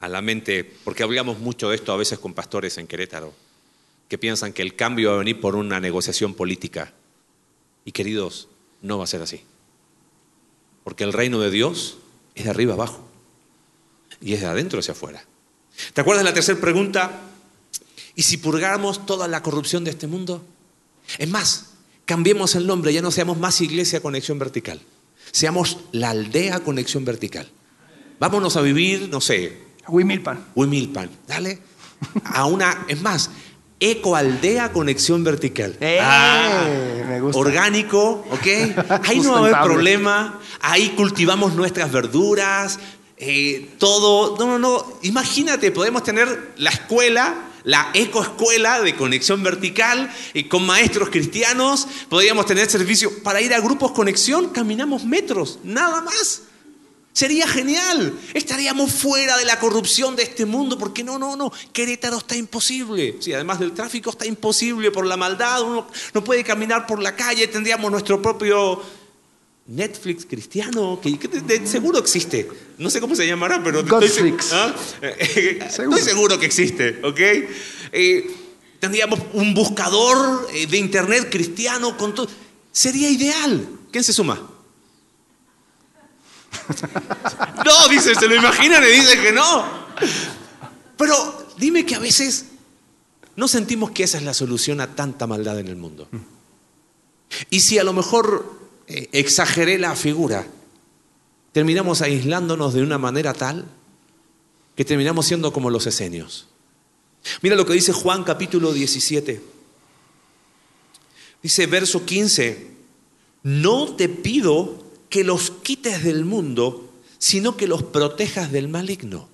[0.00, 3.32] a la mente, porque hablamos mucho de esto a veces con pastores en Querétaro,
[4.08, 6.92] que piensan que el cambio va a venir por una negociación política.
[7.86, 8.48] Y queridos,
[8.82, 9.42] no va a ser así.
[10.82, 11.96] Porque el reino de Dios
[12.34, 13.08] es de arriba abajo
[14.20, 15.24] y es de adentro hacia afuera.
[15.92, 17.20] ¿Te acuerdas de la tercera pregunta?
[18.14, 20.44] ¿Y si purgáramos toda la corrupción de este mundo?
[21.18, 21.70] Es más,
[22.04, 24.80] cambiemos el nombre, ya no seamos más iglesia conexión vertical,
[25.32, 27.48] seamos la aldea conexión vertical.
[28.20, 29.58] Vámonos a vivir, no sé.
[29.84, 30.46] A Huimilpan.
[30.54, 31.58] Huimilpan, dale.
[32.24, 33.30] A una, es más,
[33.80, 35.76] Ecoaldea Conexión Vertical.
[35.80, 35.98] ¡Eh!
[36.00, 36.66] Ah,
[37.08, 37.38] me gusta.
[37.38, 38.46] orgánico, ¿ok?
[39.04, 40.40] Ahí no va a haber problema.
[40.60, 42.78] Ahí cultivamos nuestras verduras,
[43.16, 44.36] eh, todo.
[44.38, 44.98] No, no, no.
[45.02, 51.86] Imagínate, podemos tener la escuela, la ecoescuela de conexión vertical, y con maestros cristianos.
[52.08, 56.42] Podríamos tener servicio para ir a grupos conexión, caminamos metros, nada más.
[57.14, 58.12] Sería genial.
[58.34, 61.52] Estaríamos fuera de la corrupción de este mundo, porque no, no, no.
[61.72, 63.18] Querétaro está imposible.
[63.20, 65.62] Sí, además del tráfico está imposible por la maldad.
[65.62, 67.46] Uno no puede caminar por la calle.
[67.46, 68.82] Tendríamos nuestro propio
[69.66, 72.48] Netflix cristiano, que, que de- de- seguro existe.
[72.78, 74.52] No sé cómo se llamará, pero estoy, Godflix.
[74.52, 74.74] ¿Ah?
[75.00, 75.96] Eh, Seguro.
[75.98, 77.20] estoy seguro que existe, ¿ok?
[77.92, 78.30] Eh,
[78.80, 82.28] tendríamos un buscador eh, de internet cristiano con todo.
[82.72, 83.66] Sería ideal.
[83.90, 84.40] ¿Quién se suma?
[87.64, 89.64] No, dice, se lo imaginan y dicen que no.
[90.96, 92.46] Pero dime que a veces
[93.36, 96.08] no sentimos que esa es la solución a tanta maldad en el mundo.
[97.50, 100.46] Y si a lo mejor eh, exageré la figura,
[101.52, 103.66] terminamos aislándonos de una manera tal
[104.76, 106.48] que terminamos siendo como los esenios.
[107.42, 109.40] Mira lo que dice Juan capítulo 17.
[111.42, 112.68] Dice verso 15,
[113.42, 119.28] no te pido que los quites del mundo, sino que los protejas del maligno.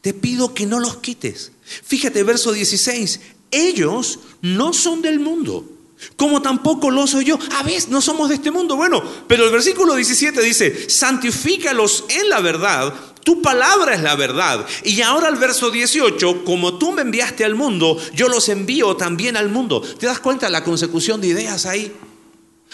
[0.00, 1.52] Te pido que no los quites.
[1.62, 3.20] Fíjate, verso 16,
[3.50, 5.68] ellos no son del mundo,
[6.16, 7.38] como tampoco lo soy yo.
[7.56, 8.76] A veces no somos de este mundo.
[8.76, 12.94] Bueno, pero el versículo 17 dice, santifícalos en la verdad.
[13.24, 14.64] Tu palabra es la verdad.
[14.84, 19.36] Y ahora el verso 18, como tú me enviaste al mundo, yo los envío también
[19.36, 19.80] al mundo.
[19.80, 21.92] ¿Te das cuenta de la consecución de ideas ahí?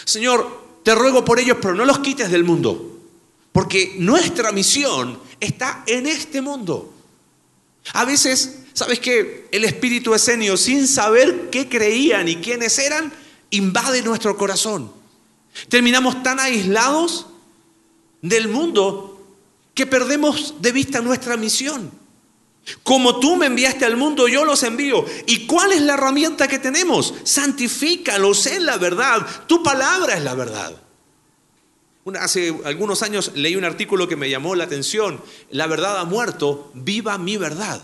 [0.05, 2.99] Señor, te ruego por ellos, pero no los quites del mundo.
[3.51, 6.93] Porque nuestra misión está en este mundo.
[7.93, 9.47] A veces, ¿sabes qué?
[9.51, 13.13] El espíritu esenio, sin saber qué creían y quiénes eran,
[13.49, 14.91] invade nuestro corazón.
[15.69, 17.27] Terminamos tan aislados
[18.21, 19.21] del mundo
[19.73, 21.91] que perdemos de vista nuestra misión.
[22.81, 25.05] Como tú me enviaste al mundo, yo los envío.
[25.27, 27.13] ¿Y cuál es la herramienta que tenemos?
[27.23, 29.25] Santifícalos en la verdad.
[29.47, 30.73] Tu palabra es la verdad.
[32.19, 35.21] Hace algunos años leí un artículo que me llamó la atención.
[35.51, 37.81] La verdad ha muerto, viva mi verdad.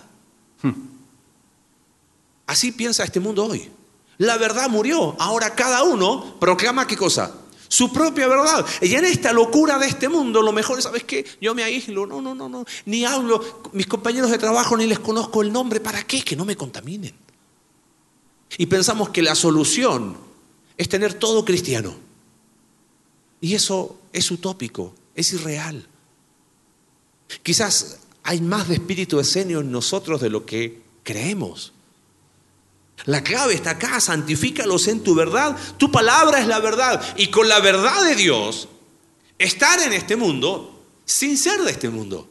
[2.48, 3.70] Así piensa este mundo hoy.
[4.18, 5.16] La verdad murió.
[5.20, 7.34] Ahora cada uno proclama qué cosa?
[7.68, 8.66] Su propia verdad.
[8.82, 11.26] Y en esta locura de este mundo, lo mejor es, ¿sabes qué?
[11.40, 12.06] Yo me aíslo.
[12.08, 12.66] No, no, no, no.
[12.86, 13.62] Ni hablo.
[13.74, 15.80] Mis compañeros de trabajo ni les conozco el nombre.
[15.80, 16.22] ¿Para qué?
[16.24, 17.14] Que no me contaminen.
[18.58, 20.18] Y pensamos que la solución
[20.76, 21.96] es tener todo cristiano.
[23.42, 25.88] Y eso es utópico, es irreal.
[27.44, 31.74] Quizás hay más de espíritu esenio en nosotros de lo que creemos.
[33.06, 35.58] La clave está acá, santifícalos en tu verdad.
[35.78, 37.04] Tu palabra es la verdad.
[37.18, 38.70] Y con la verdad de Dios,
[39.40, 42.30] estar en este mundo sin ser de este mundo.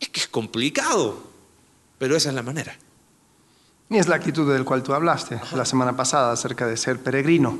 [0.00, 1.22] Es que es complicado,
[1.98, 2.76] pero esa es la manera.
[3.88, 7.56] Y es la actitud del cual tú hablaste la semana pasada acerca de ser peregrino.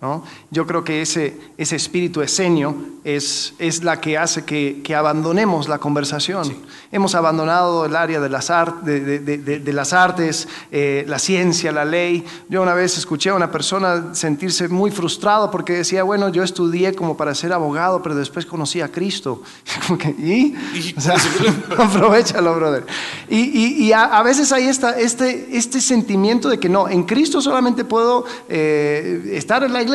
[0.00, 0.22] ¿No?
[0.50, 5.68] Yo creo que ese, ese espíritu esenio es, es la que hace que, que abandonemos
[5.68, 6.54] la conversación.
[6.92, 11.18] Hemos abandonado el área de las, ar- de, de- de- de- las artes, eh, la
[11.18, 12.24] ciencia, la ley.
[12.48, 16.94] Yo una vez escuché a una persona sentirse muy frustrado porque decía, bueno, yo estudié
[16.94, 19.42] como para ser abogado, pero después conocí a Cristo.
[20.18, 20.54] Y-
[20.96, 21.16] O sea,
[21.78, 22.84] aprovechalo, brother.
[23.28, 27.04] Y, y- y a, a veces hay esta, este, este sentimiento de que no, en
[27.04, 29.86] Cristo solamente puedo eh, estar en la iglesia,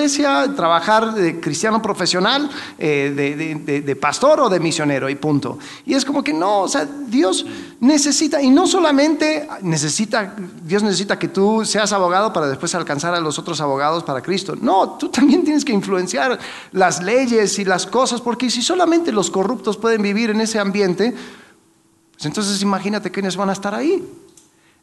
[0.56, 3.52] trabajar de cristiano profesional, eh,
[3.86, 5.60] de, pastor o de misionero y punto.
[5.86, 7.46] Y es como que no, o sea, Dios
[7.80, 13.20] necesita, y no solamente necesita, Dios necesita que tú seas abogado para después alcanzar a
[13.20, 14.56] los otros abogados para Cristo.
[14.60, 16.40] No, tú también tienes que influenciar
[16.72, 21.14] las leyes y las cosas, porque si solamente los corruptos pueden vivir en ese ambiente,
[22.14, 24.04] pues entonces imagínate quiénes van a estar ahí.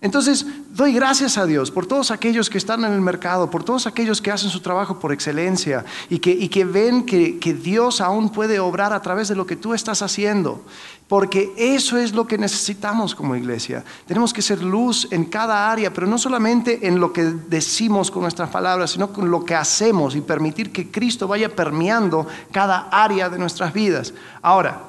[0.00, 3.88] Entonces, doy gracias a Dios por todos aquellos que están en el mercado, por todos
[3.88, 8.92] aquellos que hacen su trabajo por excelencia y que, ven que Dios aún puede obrar
[8.92, 10.62] a través de lo que tú estás haciendo.
[11.08, 13.82] Porque eso es lo que necesitamos como iglesia.
[14.06, 18.22] Tenemos que ser luz en cada área, pero no solamente en lo que decimos con
[18.22, 23.28] nuestras palabras, sino con lo que hacemos y permitir que Cristo vaya permeando cada área
[23.28, 24.14] de nuestras vidas.
[24.42, 24.80] Ahora,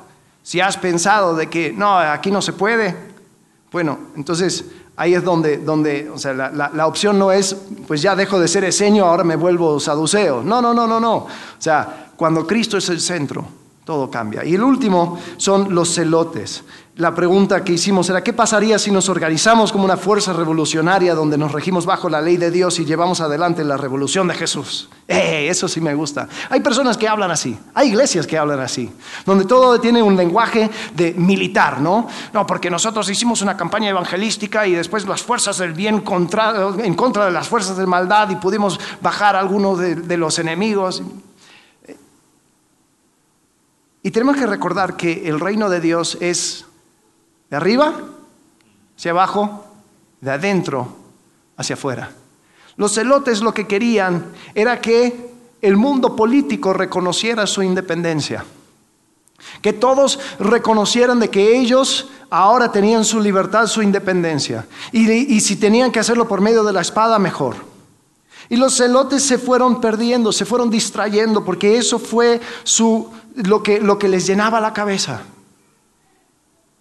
[0.43, 2.95] si has pensado de que no, aquí no se puede,
[3.71, 4.65] bueno, entonces
[4.99, 7.55] ahí es donde, donde o sea, la, la- la opción no es,
[7.87, 10.43] pues ya dejo de ser eseño, ahora me vuelvo saduceo.
[10.43, 11.15] No, no, no, no, no.
[11.17, 11.27] O
[11.57, 13.45] sea, cuando Cristo es el centro,
[13.85, 14.43] todo cambia.
[14.45, 16.63] Y el último son los celotes.
[16.99, 21.37] La pregunta que hicimos era, ¿qué pasaría si nos organizamos como una fuerza revolucionaria donde
[21.37, 24.89] nos regimos bajo la ley de Dios y llevamos adelante la revolución de Jesús?
[25.07, 26.27] Eh, eso sí me gusta.
[26.49, 28.91] Hay personas que hablan así, hay iglesias que hablan así,
[29.25, 32.09] donde todo tiene un lenguaje de militar, ¿no?
[32.33, 36.95] No, porque nosotros hicimos una campaña evangelística y después las fuerzas del bien contra, en
[36.95, 41.01] contra de las fuerzas de maldad y pudimos bajar a algunos de, de los enemigos.
[44.03, 46.65] Y tenemos que recordar que el reino de Dios es
[47.49, 47.93] de arriba
[48.97, 49.65] hacia abajo,
[50.21, 50.95] de adentro
[51.57, 52.11] hacia afuera.
[52.77, 55.29] Los celotes lo que querían era que
[55.61, 58.45] el mundo político reconociera su independencia.
[59.61, 64.65] Que todos reconocieran de que ellos ahora tenían su libertad, su independencia.
[64.91, 67.55] Y, si tenían que hacerlo por medio de la espada, mejor.
[68.49, 73.79] Y los celotes se fueron perdiendo, se fueron distrayendo, porque eso fue su, lo, que,
[73.79, 75.21] lo que les llenaba la cabeza.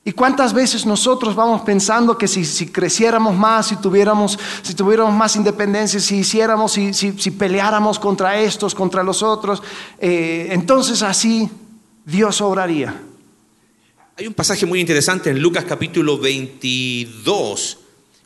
[0.08, 5.36] ¿Y cuántas veces nosotros vamos pensando que si, creciéramos más, si tuviéramos, si tuviéramos más
[5.36, 9.62] independencia, si hiciéramos, si, si, peleáramos contra estos, contra los otros,
[9.98, 11.50] eh, entonces así
[12.06, 12.98] Dios obraría?
[14.16, 17.78] Hay un pasaje muy interesante en Lucas capítulo 22,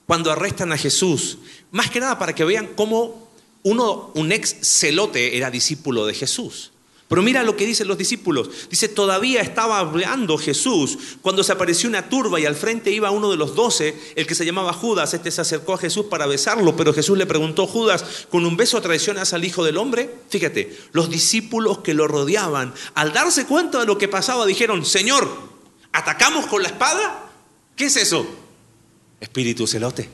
[0.06, 1.38] cuando arrestan a Jesús,
[1.72, 3.26] más que nada para que vean cómo
[3.64, 6.70] uno, un ex celote era discípulo de Jesús.
[7.12, 8.48] Pero mira lo que dicen los discípulos.
[8.70, 13.30] Dice, todavía estaba hablando Jesús cuando se apareció una turba y al frente iba uno
[13.30, 15.12] de los doce, el que se llamaba Judas.
[15.12, 18.80] Este se acercó a Jesús para besarlo, pero Jesús le preguntó, Judas, ¿con un beso
[18.80, 20.08] traicionas al Hijo del Hombre?
[20.30, 25.28] Fíjate, los discípulos que lo rodeaban, al darse cuenta de lo que pasaba, dijeron, Señor,
[25.92, 27.30] ¿atacamos con la espada?
[27.76, 28.26] ¿Qué es eso?
[29.20, 30.08] Espíritu celote.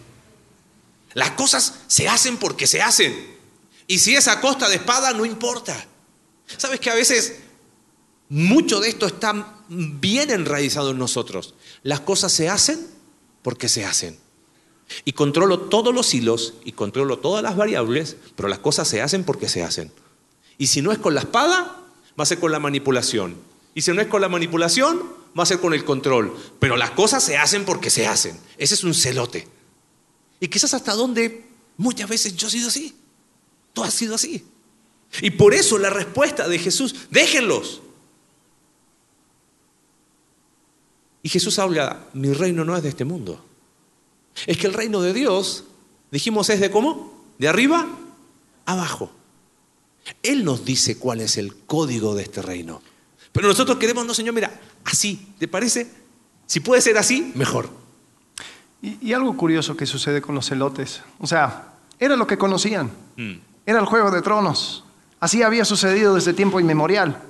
[1.14, 3.38] Las cosas se hacen porque se hacen.
[3.86, 5.86] Y si es a costa de espada, no importa.
[6.56, 7.40] Sabes que a veces
[8.28, 11.54] mucho de esto está bien enraizado en nosotros.
[11.82, 12.86] Las cosas se hacen
[13.42, 14.18] porque se hacen.
[15.04, 19.24] Y controlo todos los hilos y controlo todas las variables, pero las cosas se hacen
[19.24, 19.92] porque se hacen.
[20.56, 21.84] Y si no es con la espada,
[22.18, 23.36] va a ser con la manipulación.
[23.74, 25.02] Y si no es con la manipulación,
[25.38, 26.34] va a ser con el control.
[26.58, 28.38] Pero las cosas se hacen porque se hacen.
[28.56, 29.46] Ese es un celote.
[30.40, 31.46] Y quizás hasta donde
[31.76, 32.96] muchas veces yo he sido así.
[33.72, 34.44] Tú has sido así.
[35.20, 37.80] Y por eso la respuesta de Jesús, déjenlos.
[41.22, 43.44] Y Jesús habla, mi reino no es de este mundo.
[44.46, 45.64] Es que el reino de Dios,
[46.10, 47.24] dijimos, es de cómo?
[47.38, 47.86] De arriba
[48.66, 49.10] abajo.
[50.22, 52.80] Él nos dice cuál es el código de este reino.
[53.32, 55.90] Pero nosotros queremos, no, Señor, mira, así, ¿te parece?
[56.46, 57.70] Si puede ser así, mejor.
[58.80, 61.02] Y, algo curioso que sucede con los celotes.
[61.18, 62.90] O sea, era lo que conocían.
[63.16, 63.34] Mm.
[63.66, 64.84] Era el juego de tronos.
[65.20, 67.20] Así había sucedido desde tiempo inmemorial.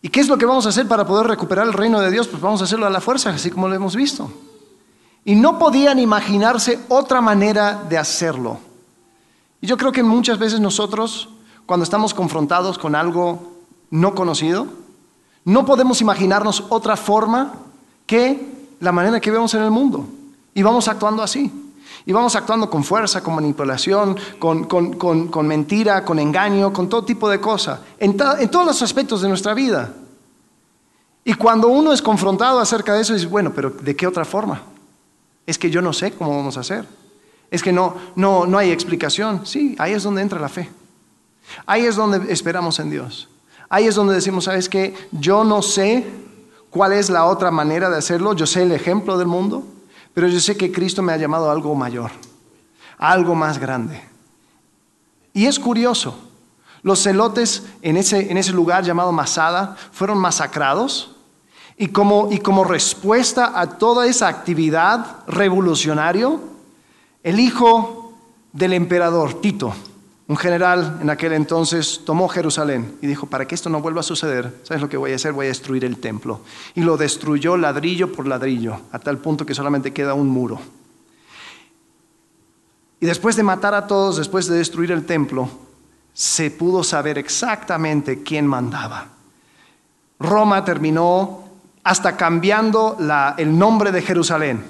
[0.00, 2.28] ¿Y qué es lo que vamos a hacer para poder recuperar el reino de Dios?
[2.28, 4.30] Pues vamos a hacerlo a la fuerza, así como lo hemos visto.
[5.24, 8.58] Y no podían imaginarse otra manera de hacerlo.
[9.60, 11.28] Y yo creo que muchas veces nosotros,
[11.66, 13.58] cuando estamos confrontados con algo
[13.90, 14.68] no conocido,
[15.44, 17.54] no podemos imaginarnos otra forma
[18.06, 20.06] que la manera que vemos en el mundo.
[20.54, 21.52] Y vamos actuando así.
[22.08, 27.38] Y vamos actuando con fuerza, con manipulación, con, mentira, con engaño, con todo tipo de
[27.38, 29.92] cosas, en, en, todos los aspectos de nuestra vida.
[31.22, 34.62] Y cuando uno es confrontado acerca de eso, dice, bueno, pero ¿de qué otra forma?
[35.44, 36.86] Es que yo no sé cómo vamos a hacer.
[37.50, 39.44] Es que no, no, no hay explicación.
[39.44, 40.70] Sí, ahí es donde entra la fe.
[41.66, 43.28] Ahí es donde esperamos en Dios.
[43.68, 44.94] Ahí es donde decimos, ¿sabes qué?
[45.12, 46.06] Yo no sé
[46.70, 48.32] cuál es la otra manera de hacerlo.
[48.32, 49.66] Yo sé el ejemplo del mundo.
[50.18, 52.10] Pero yo sé que Cristo me ha llamado a algo mayor,
[52.98, 54.02] a algo más grande.
[55.32, 56.18] Y es curioso,
[56.82, 61.14] los celotes en ese, en ese lugar llamado Masada fueron masacrados
[61.76, 66.40] y como, y como respuesta a toda esa actividad revolucionario,
[67.22, 68.12] el hijo
[68.52, 69.72] del emperador Tito,
[70.28, 74.04] un general en aquel entonces tomó Jerusalén y dijo, para que esto no vuelva a
[74.04, 75.32] suceder, ¿sabes lo que voy a hacer?
[75.32, 76.42] Voy a destruir el templo.
[76.74, 80.60] Y lo destruyó ladrillo por ladrillo, a tal punto que solamente queda un muro.
[83.00, 85.48] Y después de matar a todos, después de destruir el templo,
[86.12, 89.06] se pudo saber exactamente quién mandaba.
[90.18, 91.44] Roma terminó
[91.84, 92.98] hasta cambiando
[93.38, 94.62] el nombre de Jerusalén.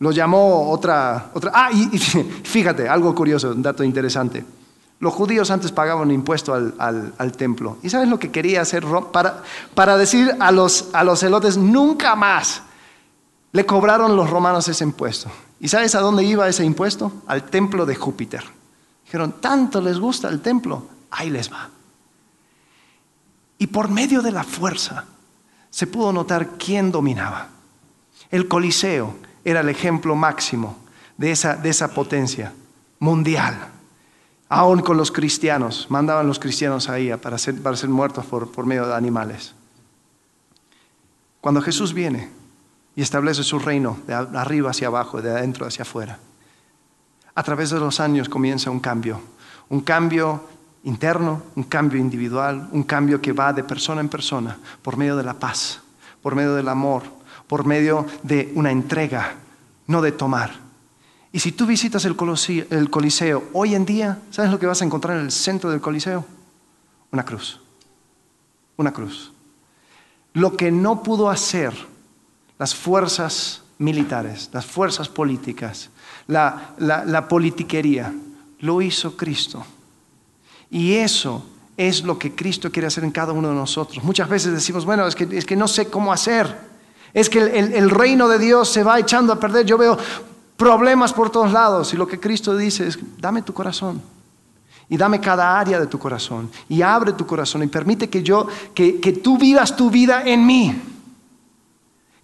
[0.00, 1.30] Lo llamó otra...
[1.32, 4.44] otra ah, y fíjate, algo curioso, un dato interesante.
[5.00, 7.78] Los judíos antes pagaban impuesto al, templo.
[7.82, 9.42] ¿Y sabes lo que quería hacer para,
[9.74, 12.62] para decir a los, a los celotes, nunca más
[13.52, 15.30] le cobraron los romanos ese impuesto?
[15.60, 17.12] ¿Y sabes a dónde iba ese impuesto?
[17.26, 18.44] Al templo de Júpiter.
[19.04, 21.70] Dijeron, tanto les gusta el templo, ahí les va.
[23.58, 25.04] Y por medio de la fuerza
[25.70, 27.48] se pudo notar quién dominaba.
[28.30, 30.76] El Coliseo era el ejemplo máximo
[31.16, 32.52] de esa, de esa potencia
[32.98, 33.77] mundial.
[34.48, 38.64] Aún con los cristianos, mandaban los cristianos ahí para ser, para ser muertos por, por
[38.64, 39.54] medio de animales.
[41.40, 42.30] Cuando Jesús viene
[42.96, 46.18] y establece su reino de arriba hacia abajo, de adentro hacia afuera,
[47.34, 49.20] a través de los años comienza un cambio,
[49.68, 50.42] un cambio
[50.84, 55.22] interno, un cambio individual, un cambio que va de persona en persona por medio de
[55.22, 55.80] la paz,
[56.22, 57.02] por medio del amor,
[57.46, 59.36] por medio de una entrega,
[59.86, 60.67] no de tomar.
[61.32, 62.16] Y si tú visitas el
[62.70, 65.80] el coliseo hoy en día, ¿sabes lo que vas a encontrar en el centro del
[65.80, 66.24] Coliseo?
[67.12, 67.60] Una cruz.
[68.76, 69.32] Una cruz.
[70.32, 71.74] Lo que no pudo hacer
[72.58, 75.90] las fuerzas militares, las fuerzas políticas,
[76.26, 78.12] la, la politiquería,
[78.60, 79.64] lo hizo Cristo.
[80.70, 81.44] Y eso
[81.76, 84.02] es lo que Cristo quiere hacer en cada uno de nosotros.
[84.02, 86.68] Muchas veces decimos, bueno, es que, es que no sé cómo hacer.
[87.14, 89.64] Es que el, el, reino de Dios se va echando a perder.
[89.64, 89.96] Yo veo
[90.58, 91.94] problemas por todos lados.
[91.94, 94.02] Y lo que Cristo dice es, dame tu corazón.
[94.90, 96.50] Y dame cada área de tu corazón.
[96.68, 97.62] Y abre tu corazón.
[97.62, 100.82] Y permite que yo, que, que tú vivas tu vida en mí.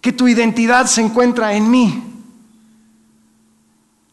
[0.01, 2.03] Que tu identidad se encuentra en mí.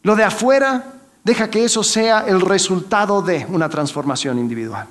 [0.01, 0.93] Lo de afuera
[1.23, 4.87] Deja que eso sea el resultado de una transformación individual.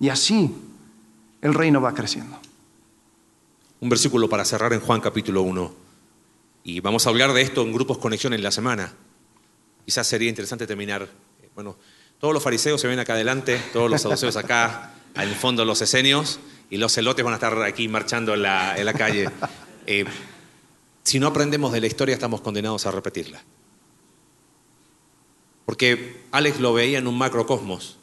[0.00, 0.54] Y así
[1.42, 2.38] el reino va creciendo.
[3.80, 5.85] Un versículo para cerrar en Juan capítulo 1.
[6.66, 8.92] Y vamos a hablar de esto en grupos conexión en la semana.
[9.84, 11.08] Quizás sería interesante terminar.
[11.54, 11.76] Bueno,
[12.18, 16.40] todos los fariseos se ven acá adelante, todos los saduceos acá, al fondo los esenios,
[16.68, 19.30] y los celotes van a estar aquí marchando en la, calle.
[19.86, 20.06] Eh,
[21.04, 23.44] si no aprendemos de la historia, estamos condenados a repetirla.
[25.66, 27.96] Porque Alex lo veía en un macrocosmos,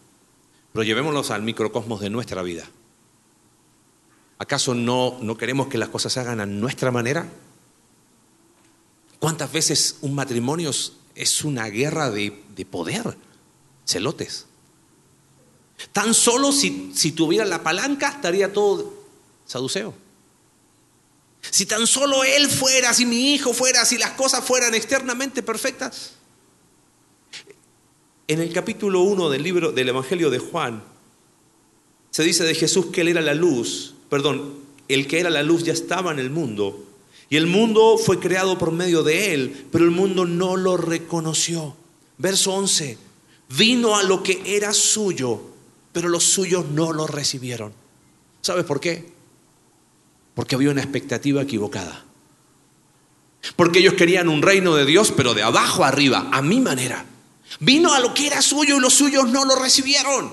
[0.72, 2.64] pero llevémoslos al microcosmos de nuestra vida.
[4.38, 7.28] ¿Acaso no, no queremos que las cosas se hagan a nuestra manera?
[9.24, 10.70] ¿Cuántas veces un matrimonio
[11.16, 13.16] es una guerra de, de poder?
[13.88, 14.48] Celotes.
[15.94, 18.94] Tan solo si, si tuviera la palanca estaría todo
[19.46, 19.94] saduceo.
[21.40, 26.16] Si tan solo él fuera, si mi hijo fuera, si las cosas fueran externamente perfectas,
[28.28, 30.84] en el capítulo 1 del libro del Evangelio de Juan,
[32.12, 34.56] se dice de Jesús que él era la luz, perdón,
[34.90, 36.90] el que era la luz ya estaba en el mundo,
[37.30, 41.76] y el mundo fue creado por medio de él, pero el mundo no lo reconoció.
[42.18, 42.98] Verso 11,
[43.58, 45.42] vino a lo que era suyo,
[45.92, 47.74] pero los suyos no lo recibieron.
[48.42, 49.12] ¿Sabes por qué?
[50.36, 52.06] Porque había una expectativa equivocada.
[53.56, 57.06] Porque ellos querían un reino de Dios, pero de abajo arriba, a mi manera.
[57.60, 60.32] Vino a lo que era suyo y los suyos no lo recibieron.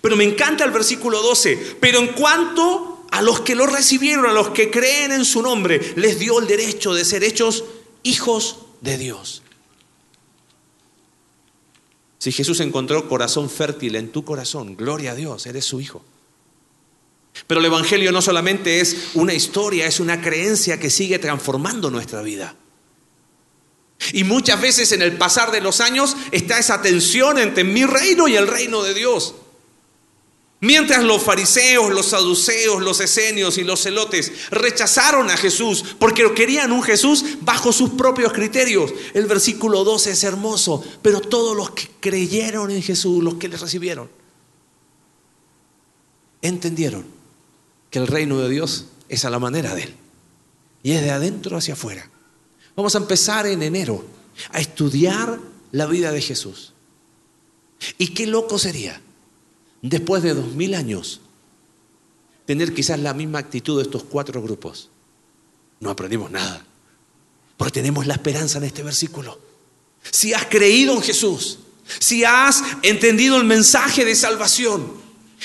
[0.00, 1.78] Pero me encanta el versículo 12.
[1.80, 5.94] Pero en cuanto a los que lo recibieron, a los que creen en su nombre,
[5.96, 7.64] les dio el derecho de ser hechos
[8.02, 9.42] hijos de Dios.
[12.18, 16.04] Si Jesús encontró corazón fértil en tu corazón, gloria a Dios, eres su hijo.
[17.46, 22.22] Pero el Evangelio no solamente es una historia, es una creencia que sigue transformando nuestra
[22.22, 22.56] vida.
[24.12, 28.28] Y muchas veces en el pasar de los años está esa tensión entre mi reino
[28.28, 29.34] y el reino de Dios.
[30.60, 36.72] Mientras los fariseos, los saduceos, los esenios y los celotes rechazaron a Jesús porque querían
[36.72, 38.92] un Jesús bajo sus propios criterios.
[39.14, 43.56] El versículo 12 es hermoso, pero todos los que creyeron en Jesús, los que le
[43.56, 44.10] recibieron,
[46.42, 47.06] entendieron
[47.90, 49.94] que el reino de Dios es a la manera de Él
[50.82, 52.10] y es de adentro hacia afuera.
[52.74, 54.04] Vamos a empezar en enero
[54.50, 55.38] a estudiar
[55.70, 56.72] la vida de Jesús.
[57.96, 59.00] Y qué loco sería,
[59.82, 61.20] después de dos mil años,
[62.46, 64.90] tener quizás la misma actitud de estos cuatro grupos.
[65.80, 66.64] No aprendimos nada,
[67.56, 69.38] porque tenemos la esperanza en este versículo.
[70.10, 71.58] Si has creído en Jesús,
[71.98, 74.92] si has entendido el mensaje de salvación,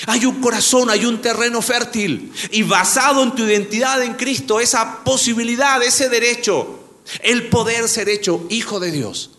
[0.06, 5.04] hay un corazón, hay un terreno fértil y basado en tu identidad en Cristo, esa
[5.04, 6.80] posibilidad, ese derecho
[7.22, 9.32] el poder ser hecho hijo de Dios,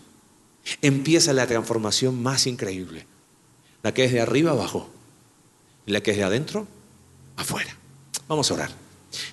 [0.82, 3.06] empieza la transformación más increíble.
[3.82, 4.88] La que es de arriba abajo
[5.86, 6.66] y la que es de adentro
[7.36, 7.76] afuera.
[8.28, 8.70] Vamos a orar.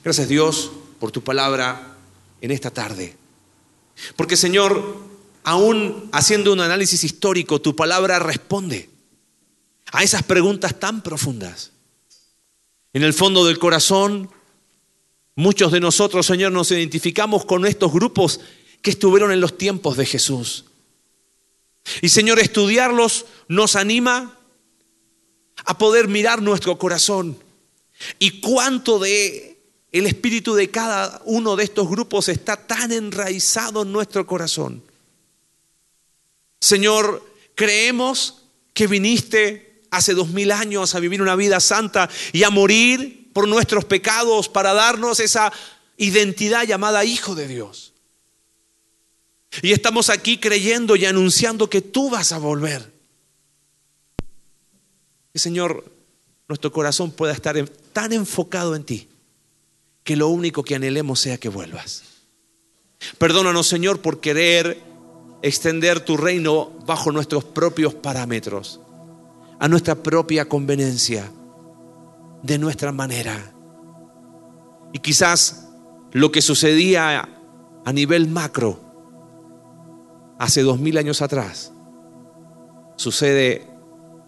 [0.04, 1.98] Gracias Dios por tu palabra
[2.42, 3.16] en esta tarde.
[4.16, 4.98] Porque Señor,
[5.44, 8.90] aún haciendo un análisis histórico, tu palabra responde
[9.92, 11.72] a esas preguntas tan profundas.
[12.94, 14.30] En el fondo del corazón
[15.36, 18.40] Muchos de nosotros, Señor, nos identificamos con estos grupos
[18.82, 20.66] que estuvieron en los tiempos de Jesús.
[22.02, 24.38] Y Señor, estudiarlos nos anima
[25.66, 27.38] a poder mirar nuestro corazón
[28.20, 29.54] y cuánto de
[29.92, 34.84] el espíritu de cada uno de estos grupos está tan enraizado en nuestro corazón.
[36.60, 37.24] Señor,
[37.54, 43.30] creemos que viniste hace dos mil años a vivir una vida santa y a morir
[43.34, 45.54] por nuestros pecados para darnos esa
[45.98, 47.93] identidad llamada Hijo de Dios.
[49.62, 52.92] Y estamos aquí creyendo y anunciando que tú vas a volver.
[55.34, 55.86] Y Señor,
[56.48, 57.58] nuestro corazón pueda estar
[57.94, 59.10] tan enfocado en ti
[60.04, 62.04] que lo único que anhelemos sea que vuelvas.
[63.18, 64.82] Perdónanos, Señor, por querer
[65.42, 68.80] extender tu reino bajo nuestros propios parámetros,
[69.60, 71.30] a nuestra propia conveniencia,
[72.42, 73.54] de nuestra manera.
[74.94, 75.68] Y quizás
[76.12, 77.28] lo que sucedía
[77.86, 78.93] a nivel macro
[80.44, 81.72] hace dos mil años atrás
[82.98, 83.66] sucede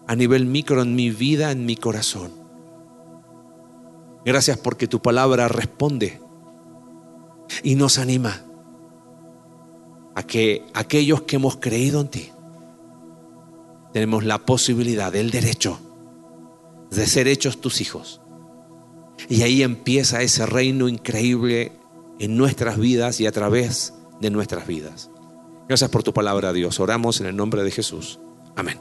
[0.06, 2.32] a nivel micro en mi vida, en mi corazón.
[4.24, 6.18] Gracias porque tu palabra responde
[7.62, 8.42] y nos anima
[10.14, 12.32] a que aquellos que hemos creído en ti
[13.92, 15.78] tenemos la posibilidad, el derecho
[16.90, 18.22] de ser hechos tus hijos.
[19.28, 21.72] Y ahí empieza ese reino increíble
[22.18, 25.10] en nuestras vidas y a través de nuestras vidas.
[25.68, 26.78] Gracias por tu palabra, Dios.
[26.80, 28.20] Oramos en el nombre de Jesús.
[28.54, 28.78] Amén.